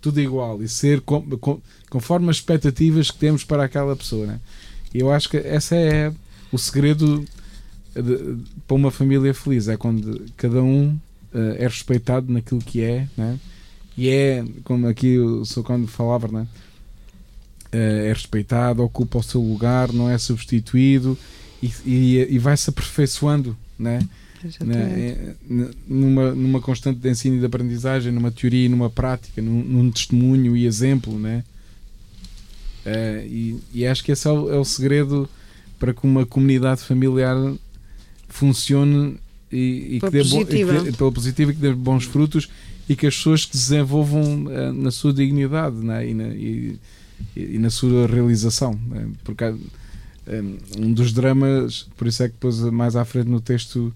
[0.00, 1.60] tudo igual e ser com, com-
[1.90, 4.40] conforme as expectativas que temos para aquela pessoa né?
[4.94, 6.12] e eu acho que essa é
[6.52, 7.24] o segredo
[8.02, 10.96] de- para uma família feliz é quando cada um
[11.34, 13.38] eh, é respeitado naquilo que é né?
[13.96, 15.62] e é como aqui o Sr.
[15.62, 16.46] quando falava né?
[17.72, 21.18] Eh, é respeitado, ocupa o seu lugar, não é substituído
[21.62, 24.00] e, e, e vai-se aperfeiçoando né?
[24.60, 24.76] Né,
[25.50, 29.62] eh, numa, numa constante de ensino e de aprendizagem, numa teoria e numa prática, num,
[29.64, 31.42] num testemunho e exemplo, né?
[32.84, 35.28] Eh, e, e acho que esse é o, é o segredo
[35.78, 37.36] para que uma comunidade familiar
[38.28, 39.16] funcione
[39.50, 40.92] e, e que dê bo- e que positiva.
[40.98, 42.48] pela positiva e que dê bons frutos
[42.88, 46.08] e que as pessoas que desenvolvam eh, na sua dignidade né?
[46.08, 46.78] e, na, e,
[47.36, 48.78] e na sua realização.
[48.88, 49.08] né?
[49.24, 49.54] Porque há,
[50.26, 50.42] eh,
[50.78, 53.92] um dos dramas, por isso é que depois mais à frente no texto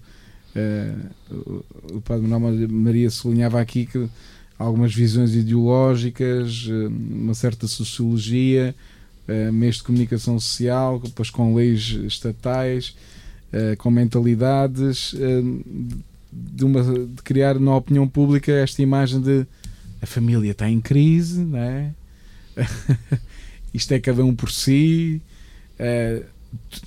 [0.55, 0.93] eh,
[1.29, 1.63] o,
[1.93, 4.07] o Padre Manuel Maria sublinhava aqui que
[4.59, 8.75] algumas visões ideológicas, uma certa sociologia,
[9.51, 12.95] meios de comunicação social, depois com leis estatais,
[13.53, 15.41] eh, com mentalidades, eh,
[16.31, 19.45] de, uma, de criar na opinião pública esta imagem de
[20.01, 21.91] a família está em crise, não é?
[23.73, 25.21] isto é cada um por si,
[25.79, 26.23] eh,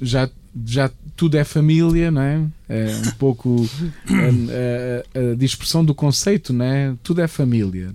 [0.00, 0.28] já,
[0.66, 2.42] já tudo é família, não é?
[2.68, 3.68] É um pouco
[4.08, 6.94] a, a- a dispersão do conceito, não é?
[7.02, 7.92] Tudo é família.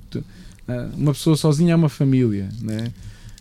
[0.96, 2.92] Uma pessoa sozinha é uma família, não é?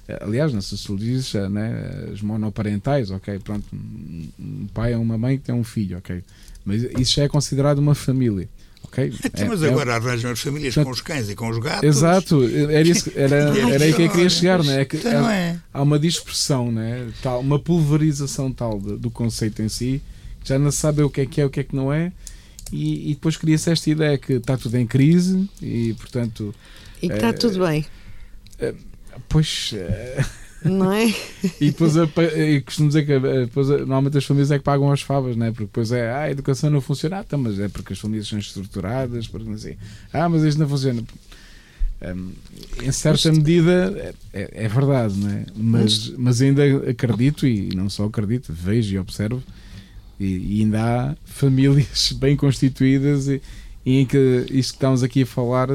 [0.08, 5.44] Eh, Aliás, na sociologia, né, as monoparentais, ok, pronto, um pai ou uma mãe que
[5.44, 6.22] tem um filho, ok,
[6.64, 8.48] mas isso já é considerado uma família.
[8.82, 9.12] Ok?
[9.24, 11.82] Então, É- mas é- agora arranjam as famílias com os cães e com os gatos.
[11.82, 13.36] Exato, era, isso, era,
[13.74, 14.84] era aí que eu queria chegar, não é?
[14.84, 15.60] Que Então, é- é?
[15.74, 17.08] há uma dispersão, né?
[17.22, 20.00] tal, uma pulverização tal de- do conceito em si,
[20.42, 21.92] que já não se sabe o que é que é, o que é que não
[21.92, 22.12] é,
[22.72, 26.54] e, e depois cria-se esta ideia que está tudo em crise e, portanto,
[27.02, 27.84] E que está É, tudo bem,
[29.28, 29.70] pois.
[29.74, 30.24] eh,
[30.64, 31.06] não é?
[31.60, 32.04] E depois a,
[32.36, 35.36] e costumo dizer que eh, depois, a- normalmente as famílias é que pagam as favas,
[35.36, 35.50] né?
[35.50, 38.26] porque depois é ah, a educação não funciona, ah, então, mas é porque as famílias
[38.28, 39.76] são estruturadas, porque não sei.
[40.12, 41.02] Ah, mas isto não funciona.
[42.00, 42.30] Hum,
[42.80, 45.46] em certa medida é, é- é verdade, não é?
[45.56, 49.42] mas, mas ainda acredito, e não só acredito, vejo e observo,
[50.20, 53.42] e, e ainda há famílias bem constituídas e,
[53.84, 55.68] e em que isto que estamos aqui a falar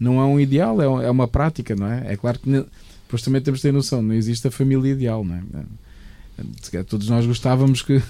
[0.00, 2.12] não é um ideal, é, um- é uma prática, não é?
[2.12, 2.64] É claro que
[3.06, 6.82] depois também temos de ter noção, não existe a família ideal, não é?
[6.84, 8.00] Todos nós gostávamos que,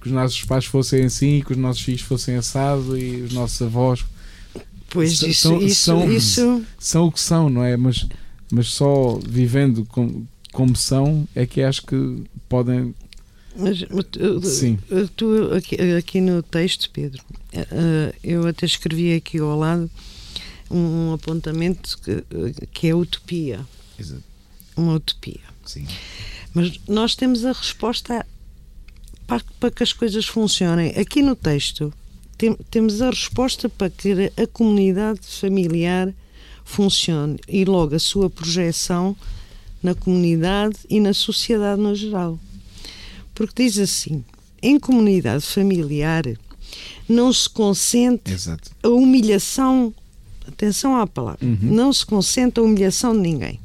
[0.00, 3.32] que os nossos pais fossem assim, e que os nossos filhos fossem assado e os
[3.32, 4.04] nossos avós
[4.92, 7.76] Pois São- isso, são- isso, são- isso são o que são, não é?
[7.76, 8.06] Mas,
[8.50, 12.92] mas só vivendo com, como são é que acho que podem.
[13.56, 13.84] Mas,
[14.42, 14.78] Sim.
[15.16, 19.88] tu, aqui, aqui no texto, Pedro, eh, eu até escrevi aqui ao lado
[20.68, 22.24] um apontamento que,
[22.72, 23.60] que é utopia.
[24.76, 25.40] Uma utopia.
[25.64, 25.86] Sim.
[26.54, 28.26] Mas nós temos a resposta
[29.26, 30.90] para, para que as coisas funcionem.
[30.98, 31.92] Aqui no texto
[32.36, 36.12] tem- temos a resposta para que a comunidade familiar
[36.64, 39.16] funcione e logo a sua projeção
[39.82, 42.38] na comunidade e na sociedade no geral.
[43.34, 44.24] Porque diz assim:
[44.62, 46.24] em comunidade familiar
[47.08, 48.70] não se consente Exato.
[48.82, 49.92] a humilhação,
[50.46, 51.58] atenção à palavra, Uhum.
[51.62, 53.58] não se consente a humilhação de ninguém.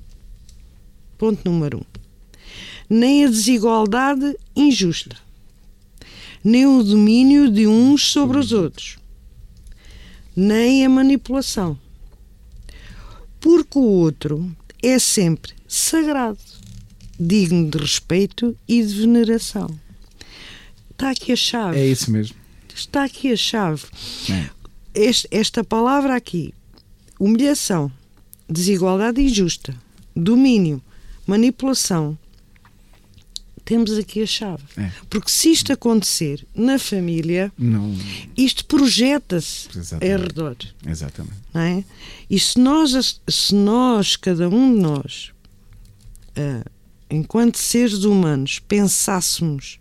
[1.25, 1.83] Ponto número um.
[2.87, 5.15] Nem a desigualdade injusta,
[6.43, 8.99] nem o domínio de uns sobre os outros,
[10.35, 11.79] nem a manipulação.
[13.39, 16.37] Porque o outro é sempre sagrado,
[17.19, 19.67] digno de respeito e de veneração.
[20.91, 21.79] Está aqui a chave.
[21.79, 22.35] É isso mesmo.
[22.75, 23.81] Está aqui a chave.
[24.29, 24.49] É.
[24.93, 26.53] Este- esta palavra aqui,
[27.19, 27.91] humilhação,
[28.47, 29.75] desigualdade injusta,
[30.15, 30.81] domínio,
[31.25, 32.17] manipulação,
[33.63, 34.63] temos aqui a chave.
[34.77, 34.91] É.
[35.09, 37.95] Porque se isto acontecer na família, Não.
[38.37, 40.55] isto projeta-se ao redor.
[40.85, 41.35] Exatamente.
[41.53, 41.83] É?
[42.29, 45.31] E se nós, se nós, cada um de nós,
[46.35, 46.63] ah,
[47.09, 49.79] enquanto seres humanos, pensássemos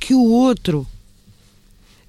[0.00, 0.84] que o outro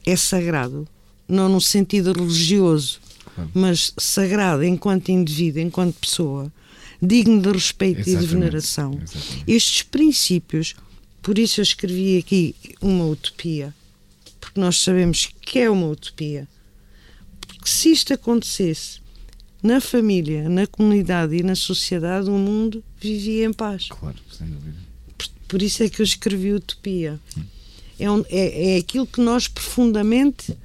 [0.05, 0.87] é sagrado,
[1.27, 2.99] não no sentido religioso,
[3.35, 3.51] Claro.
[3.53, 6.51] mas sagrado enquanto indivíduo, enquanto pessoa,
[7.01, 8.33] digno de respeito e de Exatamente.
[8.33, 8.93] veneração.
[9.01, 9.43] Exatamente.
[9.51, 10.75] Estes princípios,
[11.21, 13.73] por isso eu escrevi aqui uma utopia,
[14.39, 16.47] porque nós sabemos que é uma utopia.
[17.47, 18.99] Porque se isto acontecesse
[19.63, 23.87] na família, na comunidade e na sociedade, o mundo vivia em paz.
[23.89, 24.75] Claro, sem dúvida.
[25.17, 27.19] Por, por isso é que eu escrevi utopia.
[27.99, 30.57] É, um- é, é aquilo que nós profundamente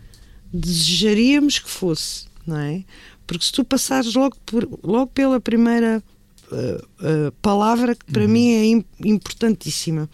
[0.52, 2.82] desejaríamos que fosse, não é?
[3.26, 6.02] Porque se tu passares logo, por- logo pela primeira
[6.52, 10.08] uh, palavra, que para mim é im- importantíssima,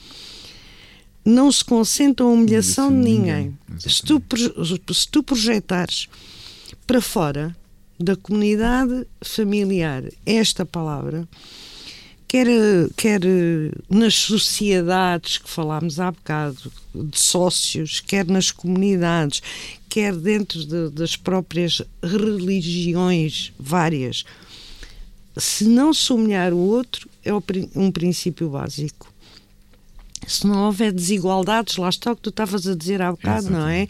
[1.24, 3.56] não se consente a humilhação de ninguém.
[3.68, 4.20] ninguém, Se tu,
[4.94, 6.08] se tu projetares
[6.86, 7.56] para fora
[7.98, 11.28] da comunidade familiar esta palavra,
[12.26, 12.46] quer,
[12.96, 13.20] quer
[13.88, 19.40] nas sociedades que falámos há bocado, de sócios, quer nas comunidades,
[19.88, 24.24] quer dentro de- das próprias religiões várias,
[25.36, 27.32] se não se humilhar o outro, é
[27.74, 29.10] um princípio básico.
[30.26, 33.66] Se não houver desigualdades, lá está o que tu estavas a dizer há bocado, não
[33.66, 33.88] é?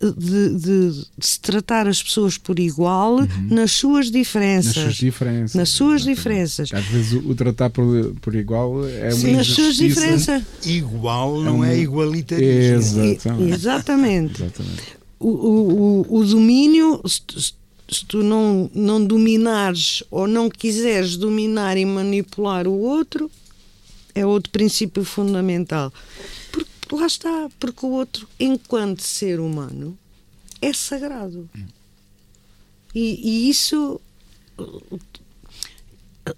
[0.00, 4.74] De, de- de se tratar as pessoas por igual nas suas diferenças.
[4.74, 5.54] Nas suas diferenças.
[5.54, 6.16] Nas suas Exatamente.
[6.16, 6.72] diferenças.
[6.72, 7.86] Às vezes o, o tratar por,
[8.20, 10.42] por igual é uma Sim, nas suas diferenças.
[10.64, 13.00] Igual É não um- é igualitarismo.
[13.02, 13.52] Exatamente.
[13.54, 14.42] Exatamente.
[14.42, 14.82] Exatamente.
[15.20, 17.54] O, o, o- domínio, se
[17.92, 23.30] se tu não, não dominares ou não quiseres dominar e manipular o outro,
[24.14, 25.92] é outro princípio fundamental.
[26.50, 29.96] Porque lá está, porque o outro, enquanto ser humano,
[30.60, 31.48] é sagrado.
[32.94, 34.00] E, e isso.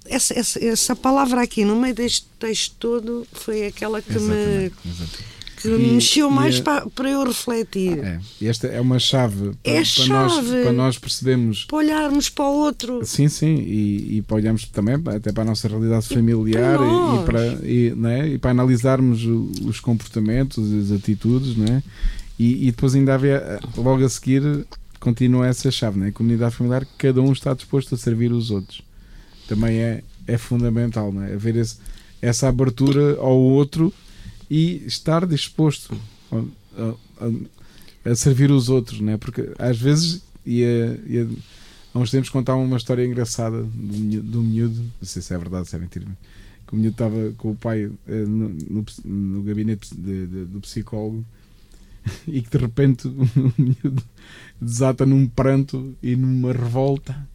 [0.06, 5.33] Essa, essa, essa palavra aqui, no meio deste texto todo, foi aquela que me, Exatamente.
[5.68, 7.98] Que E- me mexeu mais é- para, para eu refletir.
[7.98, 10.62] É, esta é uma chave para, É para nós, chave.
[10.62, 11.64] para nós percebermos.
[11.64, 13.00] Para olharmos para o outro.
[13.04, 17.20] Sim, sim, e, e para olharmos também até para a nossa realidade familiar e, nós.
[17.20, 21.82] e para, e, né, e para analisarmos os comportamentos, as atitudes, né?
[22.38, 24.42] e, e depois ainda havia logo a seguir
[24.98, 26.08] continua essa chave, né?
[26.08, 28.80] A comunidade familiar, cada um está disposto a servir os outros.
[29.46, 31.34] Também é, é fundamental, né?
[31.34, 31.76] Haver esse,
[32.22, 33.92] essa abertura ao outro
[34.50, 35.96] e estar disposto
[36.30, 39.16] a, a, a servir os outros, né?
[39.16, 41.28] Porque às vezes, ia, ia,
[41.92, 45.68] há uns tempos contava uma história engraçada do, do miúdo, não sei se é verdade,
[45.68, 46.06] se é mentira,
[46.66, 50.60] que o miúdo estava com o pai eh, no, no, no gabinete de, de, do
[50.60, 51.24] psicólogo
[52.26, 54.02] e que de repente o miúdo
[54.60, 57.28] desata num pranto e numa revolta.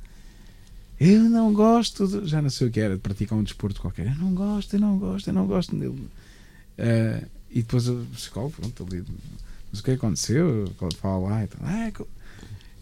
[1.00, 4.08] Eu não gosto, de, já não sei o que era, de praticar um desporto qualquer.
[4.08, 6.10] Eu não gosto, eu não gosto, eu não gosto dele.
[6.80, 9.04] Uh, e depois o psicólogo, pronto, ali,
[9.70, 10.72] mas o que aconteceu?
[11.02, 11.92] Fala lá, então, ah,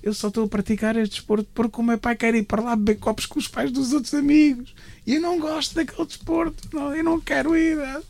[0.03, 2.75] eu só estou a praticar este desporto porque o meu pai quer ir para lá
[2.75, 4.73] beber copos com os pais dos outros amigos
[5.05, 7.77] e eu não gosto daquele desporto, não, eu não quero ir.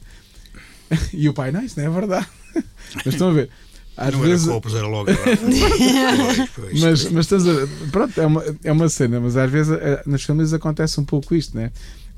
[1.11, 2.27] E o pai, não, isso não é verdade.
[3.03, 3.49] Mas estão a ver,
[3.97, 4.45] às não vezes...
[4.45, 5.09] era copos, era logo.
[6.79, 7.67] mas, mas estás a...
[7.91, 11.35] pronto, é uma, é uma cena, mas às vezes eh, nas famílias acontece um pouco
[11.35, 11.71] isto, né?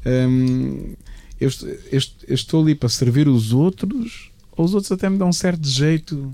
[0.05, 0.93] Hum,
[1.39, 5.29] eu, estou, eu, estou ali para servir os outros, ou os outros até me dão
[5.29, 6.31] um certo jeito,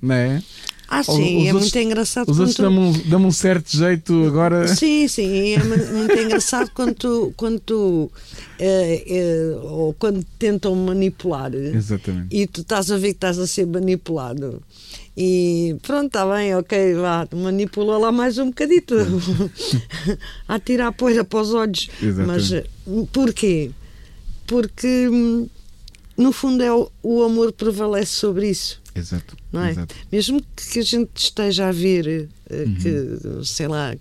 [0.00, 0.42] não é?
[0.90, 2.30] Ah, sim, os, é outros, muito engraçado.
[2.30, 2.62] Os outros tu...
[2.62, 4.66] dão-me um, dão um certo jeito agora.
[4.68, 8.10] Sim, sim, é muito engraçado quando tu, quando tu
[8.58, 12.34] é, é, ou quando tentam manipular Exatamente.
[12.34, 14.62] e tu estás a ver que estás a ser manipulado.
[15.14, 18.94] E pronto, está bem, ok, vá, manipula lá mais um bocadito.
[20.48, 21.90] a tirar poeira para os olhos.
[22.02, 22.64] Exatamente.
[22.86, 23.72] Mas porquê?
[24.48, 25.08] Porque
[26.16, 28.82] no fundo é o, o amor prevalece sobre isso.
[28.94, 29.36] Exato.
[29.52, 29.70] Não é?
[29.70, 29.94] Exato.
[30.10, 32.74] Mesmo que a gente esteja a ver eh, uhum.
[32.74, 33.94] que, sei lá,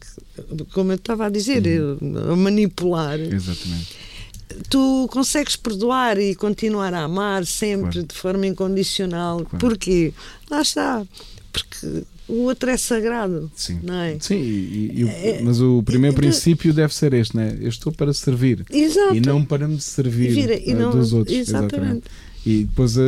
[0.74, 2.32] como eu estava a dizer, uhum.
[2.32, 3.20] a manipular.
[3.20, 3.96] Exatamente.
[4.70, 8.08] Tu consegues perdoar e continuar a amar sempre claro.
[8.08, 9.46] de forma incondicional.
[9.46, 9.58] Claro.
[9.60, 10.14] Porquê?
[10.50, 11.06] Lá está.
[11.52, 13.50] Porque o outro é sagrado.
[13.56, 13.80] Sim.
[13.82, 14.18] Não é?
[14.20, 17.58] Sim, e, e, é, mas o primeiro é, princípio deve ser este, né?
[17.60, 18.66] Eu estou para servir.
[18.70, 19.16] Exato.
[19.16, 21.36] E não para me servir Vira, e eh, não, dos outros.
[21.36, 21.76] Exatamente.
[21.76, 22.04] exatamente.
[22.46, 23.02] E depois uh,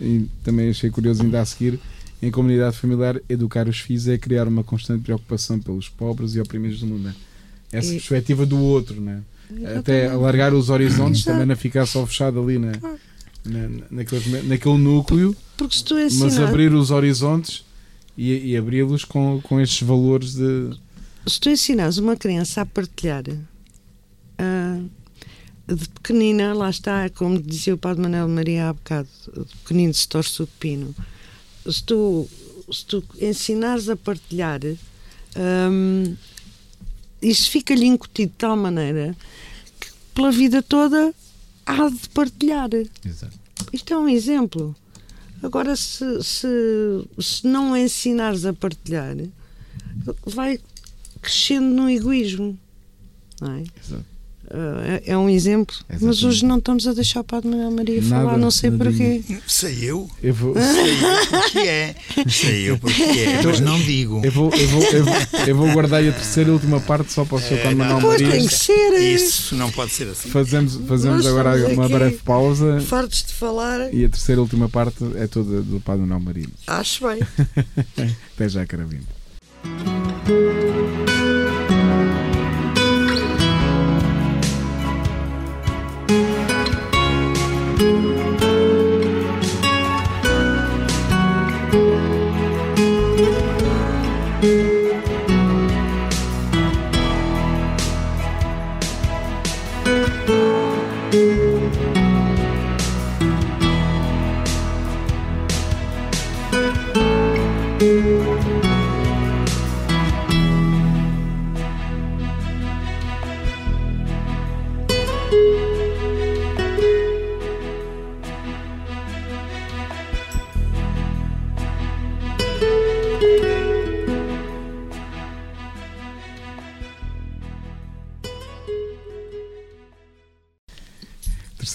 [0.00, 1.78] e também achei curioso ainda a seguir,
[2.22, 6.80] em comunidade familiar, educar os filhos é criar uma constante preocupação pelos pobres e oprimidos
[6.80, 7.04] do mundo.
[7.04, 7.14] Né?
[7.70, 7.96] Essa e...
[7.96, 9.22] perspectiva do outro, né?
[9.76, 12.72] até alargar os horizontes, também não ficar só fechado ali na,
[13.44, 15.36] na, naquele, naquele núcleo,
[16.18, 17.64] mas abrir os horizontes
[18.16, 20.70] e, e abri-los com, com estes valores de.
[21.26, 23.24] Se tu ensinares uma criança a partilhar.
[23.28, 24.90] Uh,
[25.66, 30.08] de pequenina, lá está, como dizia o Padre Manuel Maria há bocado, de pequenino se
[30.08, 30.94] torce o pepino.
[31.70, 32.28] Se tu,
[32.70, 34.60] se tu ensinares a partilhar,
[35.70, 36.16] hum,
[37.20, 39.16] isso fica-lhe incutido de tal maneira
[39.80, 41.14] que pela vida toda
[41.64, 42.70] há de partilhar.
[43.04, 43.38] Exato.
[43.72, 44.74] Isto é um exemplo.
[45.42, 46.46] Agora, se, se,
[47.18, 49.16] se não ensinares a partilhar,
[50.24, 50.60] vai
[51.20, 52.58] crescendo no egoísmo.
[53.40, 53.62] Não é?
[53.62, 54.11] Exato.
[54.52, 56.04] Uh, é um exemplo, Exatamente.
[56.04, 59.22] mas hoje não estamos a deixar o Padre Manuel Maria Nada, falar, não sei porquê.
[59.46, 60.10] Sei eu.
[60.22, 60.54] Eu vou.
[60.54, 61.94] Sei eu porque é.
[62.28, 64.20] Sei eu porque é, mas não digo.
[64.22, 65.14] Eu vou, eu vou, eu vou,
[65.46, 67.62] eu vou guardar a terceira e última parte só para o Sr.
[67.62, 68.30] Padre Manuel Maria.
[68.30, 68.92] Tem que ser.
[69.00, 70.28] Isso não pode ser assim.
[70.28, 72.78] Fazemos, fazemos agora uma breve pausa.
[72.82, 73.94] Fartos de falar.
[73.94, 76.48] E a terceira e última parte é toda do Padre Manuel Maria.
[76.66, 77.20] Acho bem.
[78.36, 79.06] Até já, Carabina.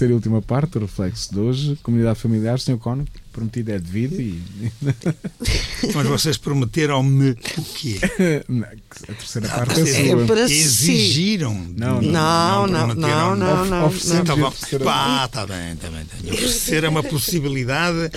[0.08, 1.80] Terceira e última parte do reflexo de hoje.
[1.84, 2.78] Comunidade familiar, Sr.
[2.78, 4.42] Cono, prometido é devido e.
[5.94, 8.00] Mas vocês prometeram-me o quê?
[9.04, 11.54] a terceira parte é, é para Exigiram.
[11.76, 13.92] Não, não, não, não, não, não.
[14.84, 16.06] Pá, está bem, está bem.
[16.32, 18.10] Oferecer é uma possibilidade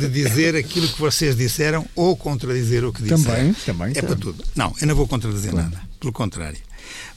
[0.00, 3.24] de dizer aquilo que vocês disseram ou contradizer o que disseram.
[3.24, 3.92] Também, também.
[3.96, 4.44] É para tudo.
[4.54, 5.80] Não, eu não vou contradizer nada.
[5.98, 6.58] Pelo contrário.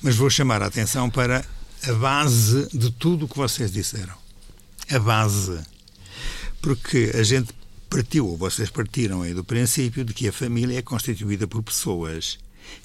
[0.01, 1.45] Mas vou chamar a atenção para
[1.84, 4.13] a base de tudo o que vocês disseram.
[4.89, 5.59] A base.
[6.61, 7.53] Porque a gente
[7.89, 12.38] partiu, ou vocês partiram aí do princípio de que a família é constituída por pessoas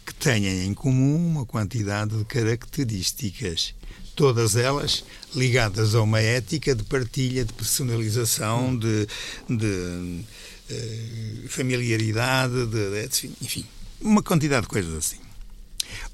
[0.05, 3.75] que tenham em comum uma quantidade de características,
[4.15, 9.07] todas elas ligadas a uma ética de partilha, de personalização, de,
[9.49, 10.25] de
[10.71, 13.65] uh, familiaridade, de, de, enfim,
[14.01, 15.26] uma quantidade de coisas assim.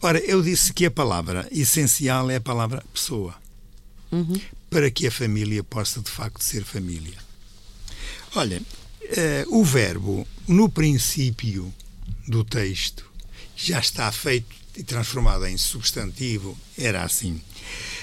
[0.00, 3.34] Ora, eu disse que a palavra essencial é a palavra pessoa,
[4.10, 4.40] uhum.
[4.68, 7.18] para que a família possa de facto ser família.
[8.34, 11.72] Olha, uh, o verbo no princípio
[12.26, 13.04] do texto
[13.56, 17.40] já está feito e transformado em substantivo, era assim.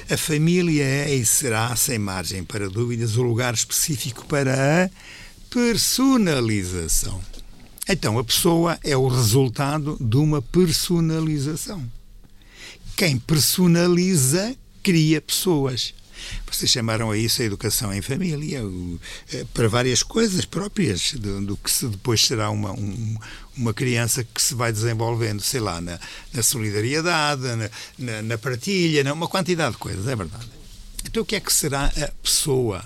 [0.09, 4.89] A família é e será, sem margem para dúvidas, o lugar específico para a
[5.49, 7.21] personalização.
[7.91, 11.83] Então, a pessoa é o resultado de uma personalização.
[12.95, 15.95] Quem personaliza cria pessoas.
[16.45, 18.61] Vocês chamaram a isso a educação em família,
[19.33, 23.17] eh, para várias coisas próprias do, do que se depois será uma, um,
[23.57, 25.99] uma criança que se vai desenvolvendo, sei lá, na,
[26.31, 30.47] na solidariedade, na, na, na partilha, uma quantidade de coisas, é verdade.
[31.05, 32.85] Então, o que é que será a pessoa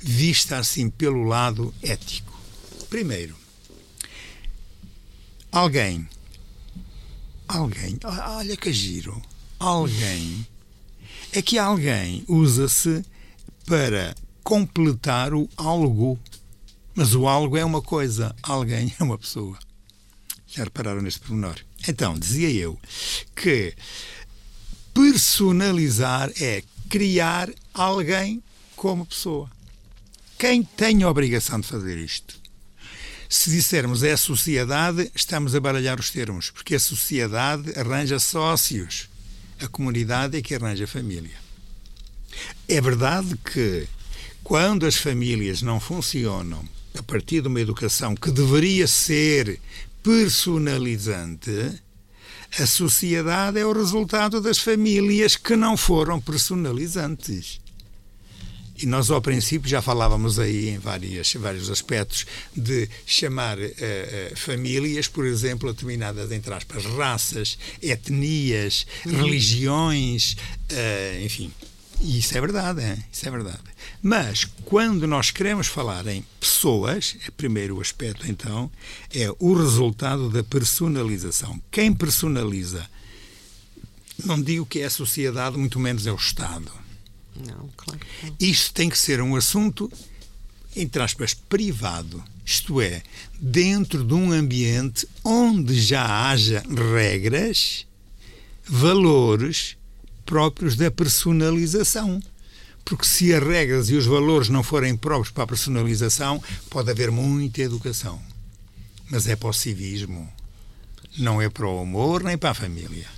[0.00, 2.32] vista assim pelo lado ético?
[2.88, 3.36] Primeiro,
[5.52, 6.08] alguém,
[7.46, 9.20] alguém, olha que giro,
[9.58, 10.46] alguém
[11.32, 13.04] é que alguém usa-se
[13.66, 16.18] para completar o algo.
[16.94, 19.58] Mas o algo é uma coisa, alguém é uma pessoa.
[20.46, 21.56] Já repararam neste pormenor?
[21.86, 22.78] Então, dizia eu
[23.36, 23.74] que
[24.94, 28.42] personalizar é criar alguém
[28.74, 29.50] como pessoa.
[30.38, 32.40] Quem tem a obrigação de fazer isto?
[33.28, 39.08] Se dissermos é a sociedade, estamos a baralhar os termos, porque a sociedade arranja sócios
[39.60, 41.36] a comunidade é que arranja família.
[42.68, 43.88] É verdade que
[44.44, 46.64] quando as famílias não funcionam
[46.96, 49.60] a partir de uma educação que deveria ser
[50.02, 51.80] personalizante,
[52.58, 57.60] a sociedade é o resultado das famílias que não foram personalizantes.
[58.80, 62.24] E nós, ao princípio, já falávamos aí em várias, vários aspectos
[62.56, 69.16] de chamar uh, uh, famílias, por exemplo, a determinadas, entre aspas, raças, etnias, uhum.
[69.16, 70.36] religiões,
[70.70, 71.52] uh, enfim.
[72.00, 72.98] E isso é verdade, é?
[73.12, 73.64] isso é verdade.
[74.00, 78.70] Mas, quando nós queremos falar em pessoas, é primeiro o aspecto, então,
[79.12, 81.60] é o resultado da personalização.
[81.72, 82.88] Quem personaliza,
[84.24, 86.77] não digo que é a sociedade, muito menos é o Estado
[87.38, 88.36] não, claro não.
[88.40, 89.90] Isto tem que ser um assunto,
[90.74, 92.22] entre aspas, privado.
[92.44, 93.02] Isto é,
[93.38, 96.62] dentro de um ambiente onde já haja
[96.94, 97.86] regras,
[98.64, 99.76] valores
[100.24, 102.22] próprios da personalização.
[102.84, 107.10] Porque se as regras e os valores não forem próprios para a personalização, pode haver
[107.10, 108.18] muita educação.
[109.10, 110.26] Mas é para o civismo.
[111.18, 113.17] Não é para o amor nem para a família.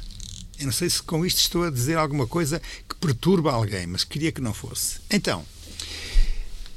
[0.60, 4.04] Eu não sei se com isto estou a dizer alguma coisa que perturba alguém, mas
[4.04, 5.00] queria que não fosse.
[5.10, 5.42] Então,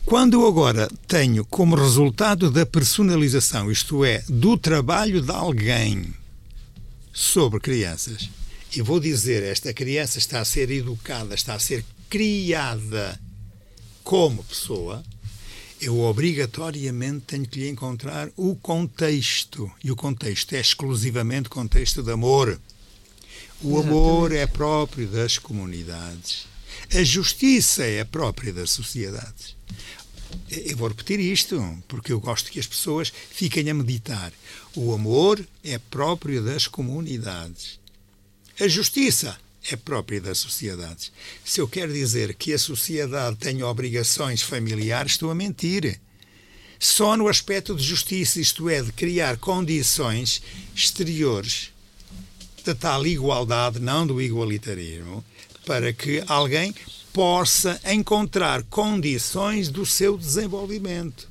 [0.06, 6.14] quando eu agora tenho como resultado da personalização, isto é, do trabalho de alguém
[7.12, 8.30] sobre crianças,
[8.76, 13.20] e vou dizer, esta criança está a ser educada, está a ser criada
[14.04, 15.04] como pessoa,
[15.80, 19.70] eu obrigatoriamente tenho que lhe encontrar o contexto.
[19.84, 22.58] E o contexto é exclusivamente contexto de amor.
[23.66, 26.46] O amor é próprio das comunidades.
[26.94, 29.56] A justiça é própria das sociedades.
[30.52, 34.34] Eu vou repetir isto, porque eu gosto que as pessoas fiquem a meditar.
[34.76, 37.80] O amor é próprio das comunidades.
[38.60, 39.40] A justiça
[39.72, 41.10] é própria das sociedades.
[41.46, 46.02] Se eu quero dizer que a sociedade tem obrigações familiares, estou a mentir.
[46.78, 50.42] Só no aspecto de justiça, isto é, de criar condições
[50.76, 51.73] exteriores
[52.64, 55.24] da tal igualdade, não do igualitarismo,
[55.66, 56.74] para que alguém
[57.12, 61.30] possa encontrar condições do seu desenvolvimento.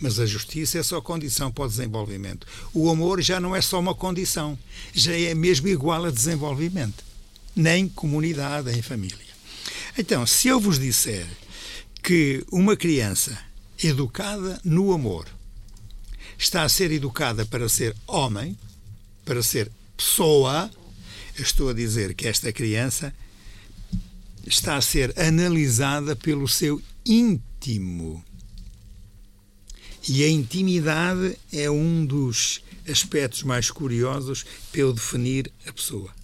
[0.00, 2.46] Mas a justiça é só condição para o desenvolvimento.
[2.72, 4.58] O amor já não é só uma condição,
[4.92, 7.04] já é mesmo igual a desenvolvimento,
[7.54, 9.16] nem comunidade, nem família.
[9.96, 11.26] Então, se eu vos disser
[12.02, 13.38] que uma criança
[13.82, 15.26] educada no amor
[16.38, 18.56] está a ser educada para ser homem,
[19.24, 20.70] para ser pessoa,
[21.36, 23.12] estou a dizer que esta criança
[24.46, 28.24] está a ser analisada pelo seu íntimo.
[30.08, 36.17] E a intimidade é um dos aspectos mais curiosos para eu definir a pessoa.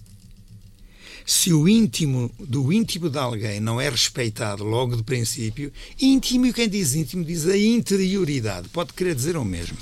[1.25, 6.69] Se o íntimo do íntimo de alguém não é respeitado logo de princípio, íntimo, quem
[6.69, 8.69] diz íntimo diz a interioridade.
[8.69, 9.77] Pode querer dizer o mesmo.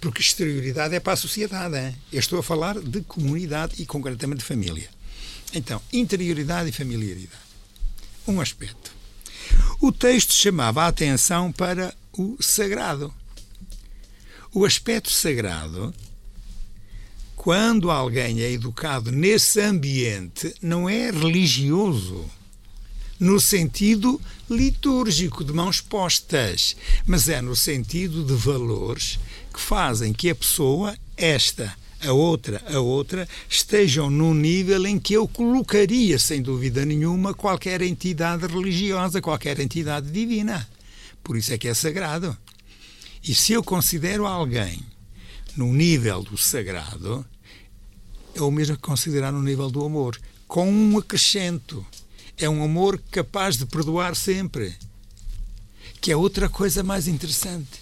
[0.00, 1.76] Porque exterioridade é para a sociedade.
[1.76, 1.94] Hein?
[2.10, 4.88] Eu estou a falar de comunidade e concretamente de família.
[5.52, 7.44] Então, interioridade e familiaridade.
[8.26, 8.94] Um aspecto.
[9.80, 13.12] O texto chamava a atenção para o sagrado.
[14.52, 15.94] O aspecto sagrado
[17.46, 22.28] quando alguém é educado nesse ambiente, não é religioso
[23.20, 24.20] no sentido
[24.50, 26.76] litúrgico de mãos postas,
[27.06, 29.20] mas é no sentido de valores
[29.54, 31.72] que fazem que a pessoa, esta,
[32.04, 37.80] a outra, a outra, estejam num nível em que eu colocaria, sem dúvida nenhuma, qualquer
[37.80, 40.68] entidade religiosa, qualquer entidade divina.
[41.22, 42.36] Por isso é que é sagrado.
[43.22, 44.84] E se eu considero alguém
[45.56, 47.24] no nível do sagrado,
[48.36, 51.84] é o mesmo que considerar no nível do amor, com um acrescento.
[52.36, 54.74] É um amor capaz de perdoar sempre.
[56.00, 57.80] Que é outra coisa mais interessante.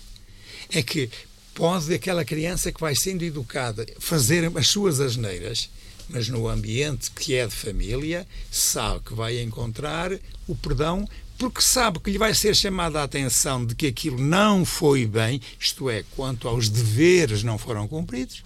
[0.70, 1.10] É que
[1.54, 5.68] pode aquela criança que vai sendo educada fazer as suas asneiras,
[6.08, 10.12] mas no ambiente que é de família, sabe que vai encontrar
[10.46, 14.64] o perdão porque sabe que lhe vai ser chamada a atenção de que aquilo não
[14.64, 18.44] foi bem, isto é, quanto aos deveres não foram cumpridos,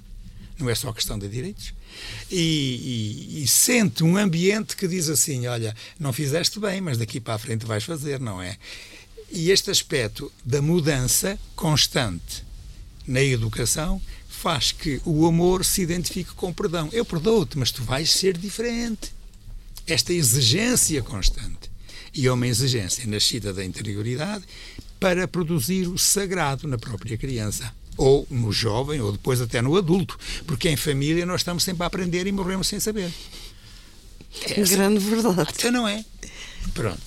[0.58, 1.74] não é só questão de direitos,
[2.30, 7.20] e, e, e, sente um ambiente que diz assim: olha, não fizeste bem, mas daqui
[7.20, 8.56] para a frente vais fazer, não é?
[9.30, 12.44] E este aspecto da mudança constante
[13.06, 16.88] na educação faz que o amor se identifique com o perdão.
[16.92, 19.12] Eu perdoo-te, mas tu vais ser diferente.
[19.86, 21.70] Esta exigência constante.
[22.14, 24.44] E é uma exigência nascida da interioridade
[25.00, 30.16] para produzir o sagrado na própria criança ou no jovem, ou depois até no adulto,
[30.46, 33.12] porque em família nós estamos sempre a aprender e morremos sem saber.
[34.42, 35.40] É grande verdade.
[35.40, 36.04] Até não é?
[36.72, 37.02] Pronto.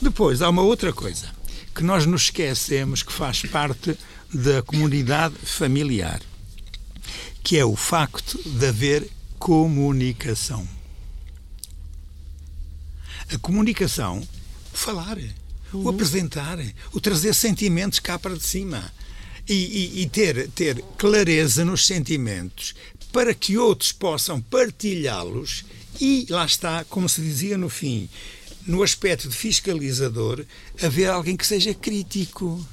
[0.00, 1.28] Depois, há uma outra coisa
[1.74, 3.98] que nós nos esquecemos que faz parte
[4.32, 6.20] da comunidade familiar,
[7.42, 10.66] que é o facto de haver comunicação.
[13.34, 14.26] A comunicação,
[14.72, 15.18] o falar,
[15.72, 15.84] uhum.
[15.84, 16.58] o apresentar,
[16.92, 18.92] o trazer sentimentos cá para de cima
[19.50, 19.54] e,
[19.98, 22.72] e, e ter, ter clareza nos sentimentos
[23.12, 25.64] para que outros possam partilhá-los
[26.00, 28.08] e lá está, como se dizia no fim,
[28.64, 30.46] no aspecto de fiscalizador,
[30.80, 32.64] haver alguém que seja crítico.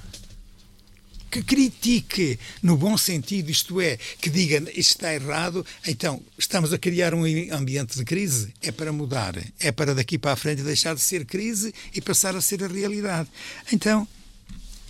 [1.29, 6.77] Que critique no bom sentido, isto é, que diga isto está errado, então estamos a
[6.77, 8.53] criar um ambiente de crise.
[8.61, 12.33] É para mudar, é para daqui para a frente deixar de ser crise e passar
[12.33, 13.27] a ser a realidade.
[13.73, 14.07] Então,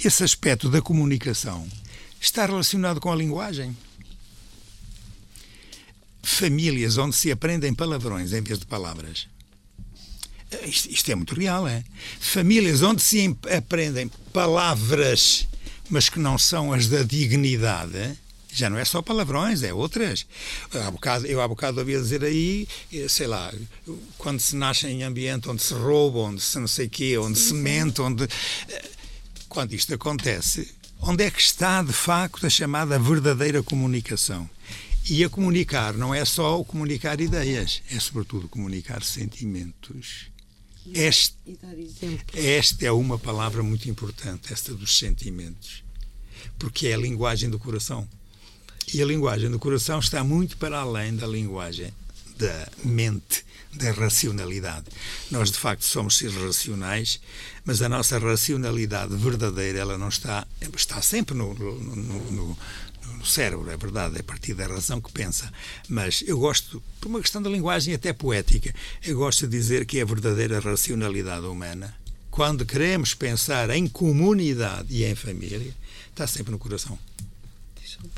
[0.04, 1.68] esse aspecto da comunicação
[2.20, 3.76] está relacionado com a linguagem.
[6.22, 9.28] Famílias onde se aprendem palavrões em vez de palavras.
[10.66, 11.84] Isto, isto é muito real, é?
[12.20, 15.48] Famílias onde se aprendem palavras,
[15.89, 18.18] mas que não são as da dignidade,
[18.58, 20.26] já não é só palavrões, é outras.
[20.74, 23.54] Há bocado, eu há bocado havia dizer aí, eh, sei lá,
[24.18, 27.54] quando se nasce em ambiente onde se rouba, onde se não sei quê, onde se
[27.54, 28.89] mente, onde eh,
[29.48, 34.50] quando isto acontece, onde é que está de facto a chamada verdadeira comunicação?
[35.10, 40.30] E a comunicar não é só o comunicar ideias, é sobretudo comunicar sentimentos.
[40.93, 41.36] Este,
[42.34, 45.84] esta é uma palavra muito importante, esta dos sentimentos,
[46.60, 48.08] porque é a linguagem do coração.
[48.93, 51.93] E a linguagem do coração está muito para além da linguagem
[52.38, 54.86] da mente da racionalidade.
[55.30, 57.20] Nós, de facto, somos seres racionais,
[57.65, 61.80] mas a nossa racionalidade verdadeira, ela não está, está sempre no, no,
[62.32, 62.57] no,
[63.18, 65.51] no cérebro, é verdade, é a partir da razão que pensa.
[65.88, 69.99] Mas eu gosto, por uma questão da linguagem até poética, eu gosto de dizer que
[69.99, 71.95] é a verdadeira racionalidade humana,
[72.30, 75.74] quando queremos pensar em comunidade e em família,
[76.09, 76.97] está sempre no coração.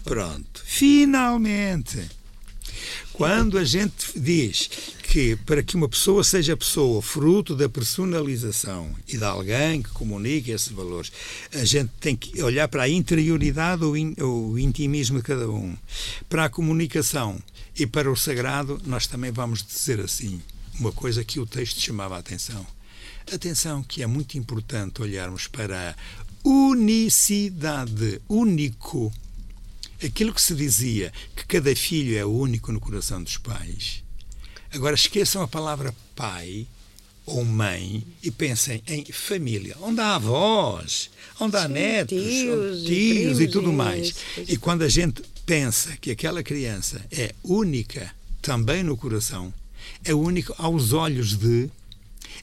[0.03, 0.61] Pronto.
[0.65, 2.18] Finalmente!
[3.13, 4.69] Quando a gente diz
[5.03, 10.51] que para que uma pessoa seja pessoa, fruto da personalização e de alguém que comunique
[10.51, 11.11] esses valores,
[11.53, 15.75] a gente tem que olhar para a interioridade ou o intimismo de cada um,
[16.29, 17.41] para a comunicação
[17.77, 20.41] e para o sagrado, nós também vamos dizer assim,
[20.79, 22.65] uma coisa que o texto chamava a atenção.
[23.33, 25.95] Atenção que é muito importante olharmos para a
[26.47, 29.11] unicidade, único
[30.03, 34.03] aquilo que se dizia que cada filho é único no coração dos pais.
[34.71, 36.67] Agora esqueçam a palavra pai
[37.25, 43.39] ou mãe e pensem em família, onde há avós, onde há Sim, netos, tios, tios
[43.39, 44.15] e, e tudo mais.
[44.47, 49.53] E quando a gente pensa que aquela criança é única também no coração,
[50.03, 51.69] é única aos olhos de,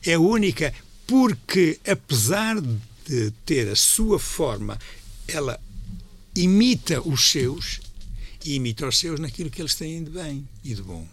[0.04, 0.72] é única
[1.07, 4.78] porque, apesar de ter a sua forma,
[5.28, 5.61] ela
[6.37, 7.80] imita os seus
[8.45, 11.07] e imita os seus naquilo que eles têm de bem e de bom.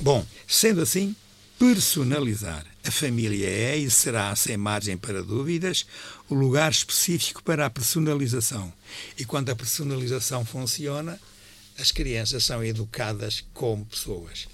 [0.00, 1.14] Bom, sendo assim,
[1.58, 2.66] personalizar.
[2.82, 5.86] A família é e será, sem margem para dúvidas,
[6.28, 8.72] o lugar específico para a personalização.
[9.18, 11.20] E quando a personalização funciona,
[11.78, 14.48] as crianças são educadas como pessoas.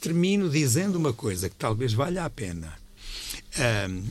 [0.00, 2.72] Termino dizendo uma coisa que talvez valha a pena.
[3.88, 4.04] Um,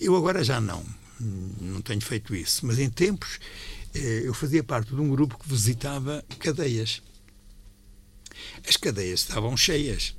[0.00, 0.84] eu agora já não,
[1.20, 3.38] não tenho feito isso, mas em tempos
[3.94, 7.02] eh, eu fazia parte de um grupo que visitava cadeias.
[8.68, 10.14] As cadeias estavam cheias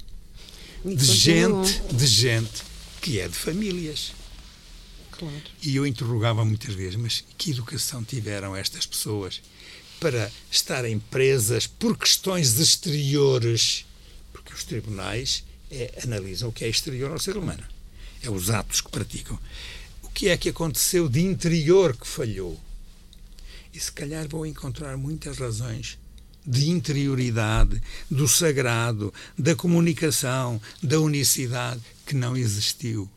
[0.84, 2.64] de gente, de gente
[3.02, 4.14] que é de famílias.
[5.12, 5.41] Claro.
[5.62, 9.41] E eu interrogava muitas vezes, mas que educação tiveram estas pessoas
[10.00, 13.86] para estarem presas por questões exteriores?
[14.34, 17.64] Porque os tribunais é, analisam o que é exterior ao ser humano.
[18.22, 19.39] É os atos que praticam.
[20.16, 22.57] Que é que aconteceu de interior que falhou?
[23.74, 25.99] E se calhar vou encontrar muitas razões
[26.47, 33.09] de interioridade, do sagrado, da comunicação, da unicidade, que não existiu.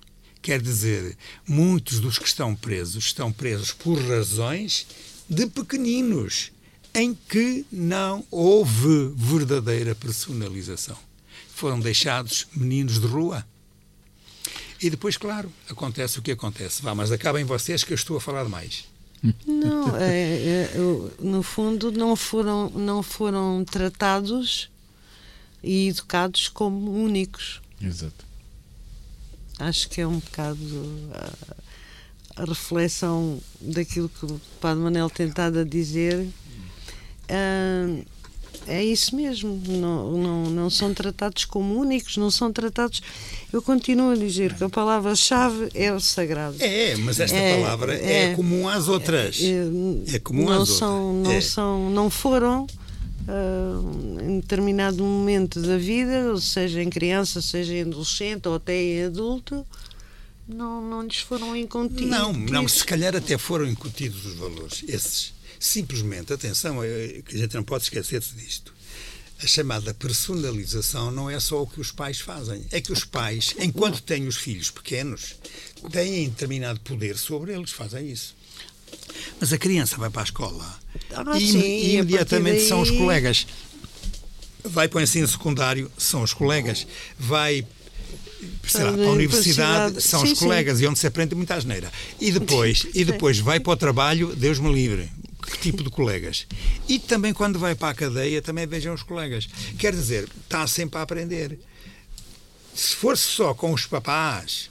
[0.43, 4.85] Quer dizer, muitos dos que estão presos estão presos por razões
[5.31, 6.51] de pequeninos,
[6.93, 10.99] em que não houve verdadeira personalização.
[11.55, 13.47] Foram deixados meninos de rua.
[14.81, 16.83] E depois, claro, acontece o que acontece.
[16.83, 18.85] Vá, mas acabem vocês que eu estou a falar demais.
[19.47, 20.71] Não, é, é,
[21.19, 24.71] no fundo não foram, não foram tratados
[25.63, 27.61] e educados como únicos.
[27.81, 28.27] Exato.
[29.59, 35.65] Acho que é um bocado a, a reflexão daquilo que o Padre Manel tentado a
[35.65, 36.29] dizer.
[37.31, 38.07] Uh,
[38.69, 43.03] é isso mesmo, não, não, não são tratados como únicos, não são tratados.
[43.53, 46.57] Eu continuo a dizer que a palavra-chave é o sagrado.
[46.61, 49.41] É, mas esta é, palavra é, é, comum às outras.
[49.43, 51.25] É, é comum não às são, outras.
[51.27, 51.41] Não, é.
[51.41, 52.67] são, não foram.
[53.31, 59.05] Uh, em determinado momento da vida, seja em criança, seja em adolescente ou até em
[59.05, 59.67] adulto,
[60.49, 62.09] não, não lhes foram incutidos.
[62.09, 67.39] Não, não, se calhar até foram incutidos os valores, esses Simplesmente, atenção, é, que a
[67.39, 68.73] gente não pode esquecer-se disto.
[69.43, 72.65] A chamada personalização não é só o que os pais fazem.
[72.73, 75.37] É que os pais, enquanto têm os filhos pequenos,
[75.93, 78.37] têm determinado poder sobre eles, fazem isso.
[79.39, 80.81] Mas a criança vai para a escola
[81.15, 82.69] ah, e, sim, e imediatamente daí...
[82.69, 83.47] são os colegas.
[84.65, 86.87] Vai para o ensino secundário, são os colegas.
[87.17, 87.65] Vai
[88.73, 90.85] para a universidade, são sim, os colegas sim.
[90.85, 91.93] e onde se aprende muita asneira.
[92.21, 95.09] E depois, e depois vai para o trabalho, Deus me livre
[95.43, 96.47] que tipo de colegas.
[96.89, 99.49] E também quando vai para a cadeia, também vejam os colegas.
[99.79, 101.59] Quer dizer, está sempre a aprender.
[102.75, 104.71] Se fosse só com os papás,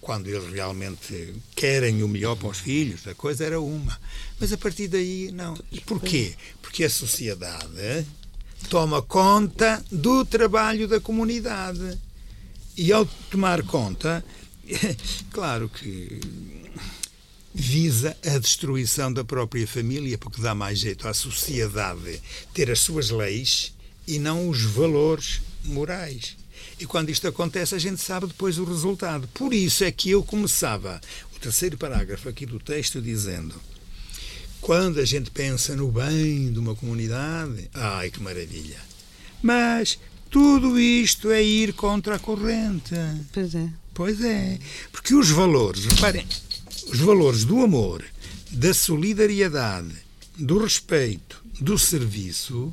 [0.00, 3.98] quando eles realmente querem o melhor para os filhos, a coisa era uma.
[4.38, 5.56] Mas a partir daí, não.
[5.70, 6.34] E porquê?
[6.62, 8.06] Porque a sociedade
[8.68, 11.98] toma conta do trabalho da comunidade.
[12.76, 14.24] E ao tomar conta,
[15.30, 16.20] claro que
[17.54, 22.20] visa a destruição da própria família, porque dá mais jeito à sociedade
[22.54, 23.72] ter as suas leis
[24.06, 26.36] e não os valores morais.
[26.78, 29.28] E quando isto acontece, a gente sabe depois o resultado.
[29.34, 31.00] Por isso é que eu começava
[31.34, 33.54] o terceiro parágrafo aqui do texto dizendo:
[34.60, 38.78] quando a gente pensa no bem de uma comunidade, ai que maravilha!
[39.42, 39.98] Mas
[40.30, 42.94] tudo isto é ir contra a corrente.
[43.32, 43.68] Pois é.
[43.92, 44.58] Pois é.
[44.92, 46.26] Porque os valores, reparem,
[46.92, 48.04] os valores do amor,
[48.50, 49.94] da solidariedade,
[50.36, 52.72] do respeito, do serviço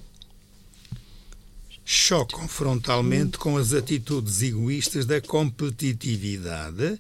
[1.86, 7.00] chocam frontalmente com as atitudes egoístas da competitividade,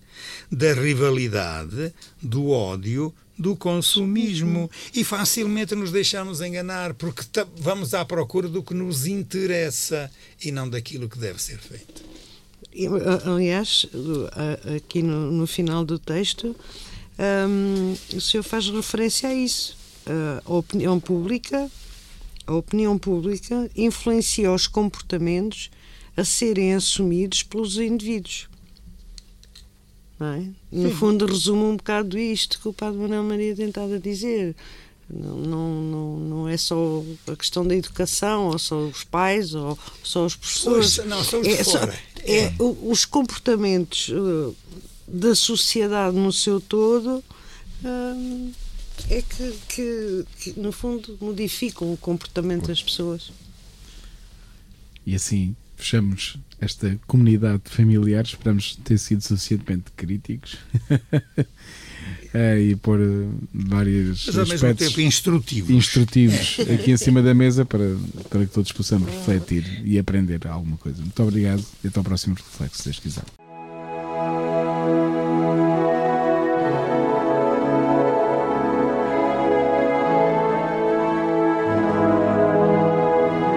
[0.50, 7.24] da rivalidade, do ódio, do consumismo e facilmente nos deixamos enganar porque
[7.58, 10.10] vamos à procura do que nos interessa
[10.42, 12.06] e não daquilo que deve ser feito.
[13.26, 13.88] Aliás,
[14.76, 16.56] aqui no, no final do texto,
[17.20, 19.78] um, o senhor faz referência a isso.
[20.06, 21.70] Uh, a opinião pública,
[22.46, 25.70] a opinião pública influencia os comportamentos
[26.16, 28.48] a serem assumidos pelos indivíduos.
[30.20, 30.44] É?
[30.72, 34.56] No fundo, resume um bocado isto que o Padre Manuel Maria tentava dizer.
[35.10, 40.26] Não, não, não, é só a questão da educação, ou só os pais, ou só
[40.26, 40.98] os professores.
[41.06, 41.78] Não, são os é, só,
[42.26, 42.54] é, é.
[42.60, 44.56] Os comportamentos uh,
[45.08, 47.24] da sociedade no seu todo
[47.84, 48.52] hum,
[49.10, 53.32] é que, que, que, no fundo, modificam o comportamento das pessoas.
[55.06, 58.26] E assim, fechamos esta comunidade familiar.
[58.26, 60.58] Esperamos ter sido suficientemente críticos.
[62.34, 65.70] é, e pôr eh, vários Mas ao mesmo aspectos tempo instrutivos.
[65.70, 67.96] instrutivos aqui em cima da mesa para,
[68.30, 71.00] para que todos possamos refletir e aprender alguma coisa.
[71.02, 73.47] Muito obrigado e até ao próximo reflexo, se Deus quiser.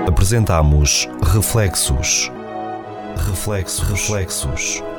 [0.07, 2.31] Apresentamos Reflexos.
[3.16, 4.89] Reflexos, reflexos.